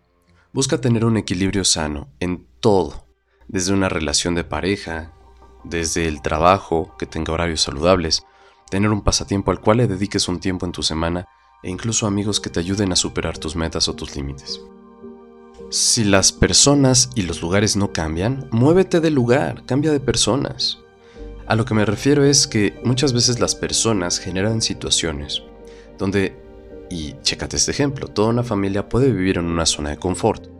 Busca 0.53 0.79
tener 0.79 1.05
un 1.05 1.17
equilibrio 1.17 1.63
sano 1.63 2.09
en 2.19 2.47
todo 2.59 3.04
desde 3.47 3.73
una 3.73 3.89
relación 3.89 4.35
de 4.35 4.43
pareja, 4.43 5.11
desde 5.63 6.07
el 6.07 6.21
trabajo 6.21 6.95
que 6.97 7.05
tenga 7.05 7.33
horarios 7.33 7.61
saludables, 7.61 8.25
tener 8.69 8.91
un 8.91 9.01
pasatiempo 9.01 9.51
al 9.51 9.61
cual 9.61 9.77
le 9.77 9.87
dediques 9.87 10.27
un 10.27 10.39
tiempo 10.39 10.65
en 10.65 10.71
tu 10.71 10.83
semana 10.83 11.27
e 11.63 11.69
incluso 11.69 12.07
amigos 12.07 12.39
que 12.39 12.49
te 12.49 12.59
ayuden 12.59 12.91
a 12.91 12.95
superar 12.95 13.37
tus 13.37 13.55
metas 13.55 13.87
o 13.87 13.95
tus 13.95 14.15
límites. 14.15 14.61
Si 15.69 16.03
las 16.03 16.31
personas 16.31 17.09
y 17.15 17.23
los 17.23 17.41
lugares 17.41 17.75
no 17.75 17.91
cambian, 17.91 18.47
muévete 18.51 18.99
del 18.99 19.15
lugar, 19.15 19.65
cambia 19.65 19.91
de 19.91 19.99
personas. 19.99 20.79
A 21.47 21.55
lo 21.55 21.65
que 21.65 21.73
me 21.73 21.85
refiero 21.85 22.23
es 22.23 22.47
que 22.47 22.79
muchas 22.83 23.13
veces 23.13 23.39
las 23.39 23.55
personas 23.55 24.19
generan 24.19 24.61
situaciones 24.61 25.41
donde, 25.97 26.35
y 26.89 27.13
chécate 27.21 27.57
este 27.57 27.71
ejemplo, 27.71 28.07
toda 28.07 28.29
una 28.29 28.43
familia 28.43 28.89
puede 28.89 29.11
vivir 29.11 29.37
en 29.37 29.45
una 29.45 29.65
zona 29.65 29.91
de 29.91 29.97
confort. 29.97 30.54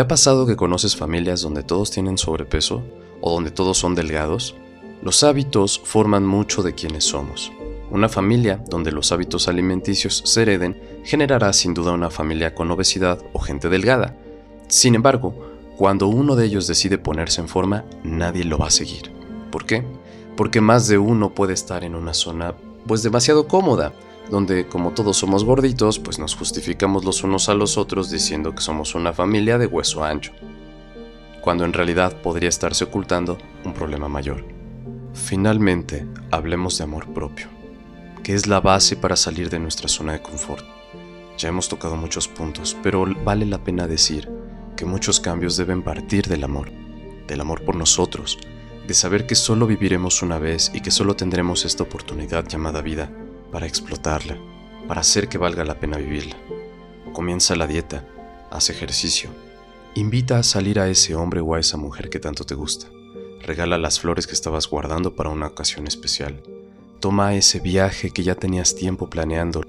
¿Te 0.00 0.04
ha 0.04 0.08
pasado 0.08 0.46
que 0.46 0.56
conoces 0.56 0.96
familias 0.96 1.42
donde 1.42 1.62
todos 1.62 1.90
tienen 1.90 2.16
sobrepeso 2.16 2.82
o 3.20 3.34
donde 3.34 3.50
todos 3.50 3.76
son 3.76 3.94
delgados? 3.94 4.54
Los 5.02 5.22
hábitos 5.22 5.78
forman 5.84 6.24
mucho 6.24 6.62
de 6.62 6.74
quienes 6.74 7.04
somos. 7.04 7.52
Una 7.90 8.08
familia 8.08 8.64
donde 8.70 8.92
los 8.92 9.12
hábitos 9.12 9.46
alimenticios 9.46 10.22
se 10.24 10.40
hereden 10.40 10.80
generará 11.04 11.52
sin 11.52 11.74
duda 11.74 11.92
una 11.92 12.08
familia 12.08 12.54
con 12.54 12.70
obesidad 12.70 13.22
o 13.34 13.40
gente 13.40 13.68
delgada. 13.68 14.16
Sin 14.68 14.94
embargo, 14.94 15.34
cuando 15.76 16.08
uno 16.08 16.34
de 16.34 16.46
ellos 16.46 16.66
decide 16.66 16.96
ponerse 16.96 17.42
en 17.42 17.48
forma, 17.48 17.84
nadie 18.02 18.44
lo 18.44 18.56
va 18.56 18.68
a 18.68 18.70
seguir. 18.70 19.12
¿Por 19.52 19.66
qué? 19.66 19.84
Porque 20.34 20.62
más 20.62 20.88
de 20.88 20.96
uno 20.96 21.34
puede 21.34 21.52
estar 21.52 21.84
en 21.84 21.94
una 21.94 22.14
zona 22.14 22.54
pues 22.86 23.02
demasiado 23.02 23.46
cómoda, 23.46 23.92
donde 24.30 24.66
como 24.66 24.92
todos 24.92 25.16
somos 25.16 25.44
gorditos, 25.44 25.98
pues 25.98 26.18
nos 26.18 26.34
justificamos 26.34 27.04
los 27.04 27.24
unos 27.24 27.48
a 27.48 27.54
los 27.54 27.76
otros 27.76 28.10
diciendo 28.10 28.54
que 28.54 28.62
somos 28.62 28.94
una 28.94 29.12
familia 29.12 29.58
de 29.58 29.66
hueso 29.66 30.04
ancho, 30.04 30.32
cuando 31.40 31.64
en 31.64 31.72
realidad 31.72 32.22
podría 32.22 32.48
estarse 32.48 32.84
ocultando 32.84 33.38
un 33.64 33.74
problema 33.74 34.08
mayor. 34.08 34.44
Finalmente, 35.12 36.06
hablemos 36.30 36.78
de 36.78 36.84
amor 36.84 37.12
propio 37.12 37.60
que 38.22 38.34
es 38.34 38.46
la 38.46 38.60
base 38.60 38.96
para 38.96 39.16
salir 39.16 39.50
de 39.50 39.58
nuestra 39.58 39.88
zona 39.88 40.12
de 40.12 40.22
confort. 40.22 40.64
Ya 41.38 41.48
hemos 41.48 41.68
tocado 41.68 41.96
muchos 41.96 42.28
puntos, 42.28 42.76
pero 42.82 43.06
vale 43.24 43.46
la 43.46 43.64
pena 43.64 43.86
decir 43.86 44.30
que 44.76 44.84
muchos 44.84 45.20
cambios 45.20 45.56
deben 45.56 45.82
partir 45.82 46.26
del 46.26 46.44
amor, 46.44 46.70
del 47.26 47.40
amor 47.40 47.64
por 47.64 47.76
nosotros, 47.76 48.38
de 48.86 48.94
saber 48.94 49.26
que 49.26 49.34
solo 49.34 49.66
viviremos 49.66 50.22
una 50.22 50.38
vez 50.38 50.70
y 50.74 50.80
que 50.80 50.90
solo 50.90 51.16
tendremos 51.16 51.64
esta 51.64 51.82
oportunidad 51.82 52.46
llamada 52.46 52.82
vida 52.82 53.10
para 53.50 53.66
explotarla, 53.66 54.38
para 54.88 55.00
hacer 55.00 55.28
que 55.28 55.38
valga 55.38 55.64
la 55.64 55.78
pena 55.78 55.98
vivirla. 55.98 56.36
Comienza 57.12 57.56
la 57.56 57.66
dieta, 57.66 58.06
haz 58.50 58.70
ejercicio, 58.70 59.30
invita 59.94 60.38
a 60.38 60.42
salir 60.42 60.80
a 60.80 60.88
ese 60.88 61.14
hombre 61.14 61.40
o 61.40 61.54
a 61.54 61.60
esa 61.60 61.76
mujer 61.76 62.10
que 62.10 62.20
tanto 62.20 62.44
te 62.44 62.54
gusta, 62.54 62.86
regala 63.42 63.78
las 63.78 64.00
flores 64.00 64.26
que 64.26 64.34
estabas 64.34 64.68
guardando 64.68 65.14
para 65.14 65.30
una 65.30 65.48
ocasión 65.48 65.86
especial 65.86 66.42
Toma 67.00 67.34
ese 67.34 67.60
viaje 67.60 68.10
que 68.10 68.22
ya 68.22 68.34
tenías 68.34 68.74
tiempo 68.74 69.08
planeando. 69.08 69.62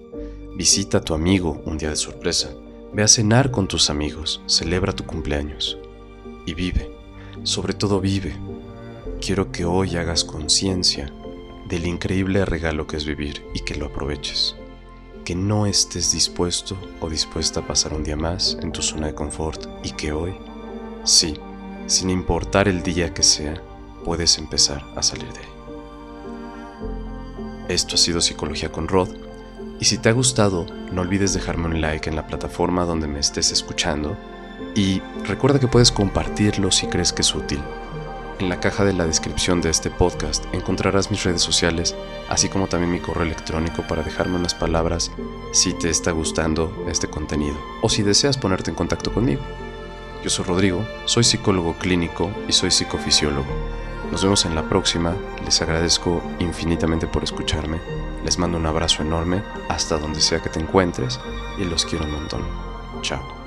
Visita 0.58 0.98
a 0.98 1.02
tu 1.02 1.14
amigo 1.14 1.62
un 1.66 1.78
día 1.78 1.90
de 1.90 1.96
sorpresa. 1.96 2.50
Ve 2.92 3.04
a 3.04 3.08
cenar 3.08 3.52
con 3.52 3.70
tus 3.70 3.90
amigos. 3.90 4.42
Celebra 4.48 4.92
tu 4.92 5.06
cumpleaños. 5.06 5.78
Y 6.46 6.54
vive. 6.56 6.92
Sobre 7.44 7.74
todo 7.74 8.02
vive. 8.02 8.36
Quiero 9.26 9.50
que 9.50 9.64
hoy 9.64 9.96
hagas 9.96 10.26
conciencia 10.26 11.14
del 11.72 11.88
increíble 11.88 12.44
regalo 12.44 12.86
que 12.86 12.98
es 12.98 13.06
vivir 13.06 13.46
y 13.54 13.62
que 13.62 13.76
lo 13.76 13.86
aproveches. 13.86 14.58
Que 15.24 15.36
no 15.36 15.66
estés 15.66 16.12
dispuesto 16.12 16.78
o 17.00 17.10
dispuesta 17.10 17.62
a 17.62 17.68
pasar 17.68 17.94
un 17.94 18.04
día 18.04 18.18
más 18.18 18.58
en 18.62 18.74
tu 18.74 18.82
zona 18.82 19.08
de 19.08 19.16
confort 19.16 19.68
y 19.82 19.92
que 19.92 20.12
hoy, 20.12 20.36
sí, 21.06 21.36
sin 21.88 22.10
importar 22.10 22.68
el 22.68 22.84
día 22.84 23.14
que 23.14 23.24
sea, 23.24 23.64
puedes 24.04 24.38
empezar 24.38 24.84
a 24.98 25.02
salir 25.02 25.32
de 25.32 25.40
ahí. 25.40 25.46
Esto 27.70 27.96
ha 27.96 27.98
sido 27.98 28.20
Psicología 28.20 28.70
con 28.70 28.90
Rod. 28.90 29.10
Y 29.80 29.86
si 29.86 29.98
te 29.98 30.10
ha 30.10 30.12
gustado, 30.12 30.66
no 30.92 31.02
olvides 31.02 31.34
dejarme 31.34 31.68
un 31.68 31.80
like 31.80 32.10
en 32.10 32.18
la 32.18 32.28
plataforma 32.28 32.84
donde 32.84 33.08
me 33.08 33.20
estés 33.20 33.50
escuchando. 33.54 34.18
Y 34.76 35.02
recuerda 35.26 35.58
que 35.58 35.70
puedes 35.70 35.94
compartirlo 35.94 36.70
si 36.70 36.88
crees 36.88 37.14
que 37.14 37.22
es 37.22 37.34
útil. 37.34 37.62
En 38.42 38.50
la 38.50 38.60
caja 38.60 38.84
de 38.84 38.94
la 38.94 39.06
descripción 39.06 39.62
de 39.62 39.70
este 39.70 39.92
podcast 39.92 40.46
encontrarás 40.52 41.12
mis 41.12 41.24
redes 41.24 41.44
sociales, 41.44 41.96
así 42.28 42.50
como 42.50 42.66
también 42.66 42.92
mi 42.92 43.00
correo 43.00 43.22
electrónico 43.22 43.84
para 43.88 44.02
dejarme 44.02 44.36
unas 44.38 44.56
palabras 44.56 45.12
si 45.52 45.76
te 45.76 45.92
está 45.92 46.10
gustando 46.10 46.84
este 46.90 47.08
contenido 47.08 47.56
o 47.84 47.90
si 47.90 48.02
deseas 48.02 48.40
ponerte 48.40 48.72
en 48.72 48.76
contacto 48.76 49.14
conmigo. 49.14 49.44
Yo 50.24 50.32
soy 50.32 50.46
Rodrigo, 50.46 50.84
soy 51.06 51.24
psicólogo 51.24 51.76
clínico 51.78 52.32
y 52.48 52.54
soy 52.54 52.72
psicofisiólogo. 52.72 53.46
Nos 54.12 54.24
vemos 54.24 54.44
en 54.46 54.56
la 54.56 54.68
próxima. 54.68 55.16
Les 55.46 55.62
agradezco 55.62 56.24
infinitamente 56.40 57.06
por 57.06 57.24
escucharme. 57.24 57.80
Les 58.26 58.40
mando 58.40 58.58
un 58.58 58.66
abrazo 58.66 59.04
enorme 59.04 59.44
hasta 59.70 60.00
donde 60.00 60.20
sea 60.20 60.40
que 60.40 60.50
te 60.50 60.60
encuentres 60.60 61.20
y 61.60 61.66
los 61.66 61.86
quiero 61.86 62.06
un 62.06 62.14
montón. 62.14 62.42
Chao. 63.04 63.41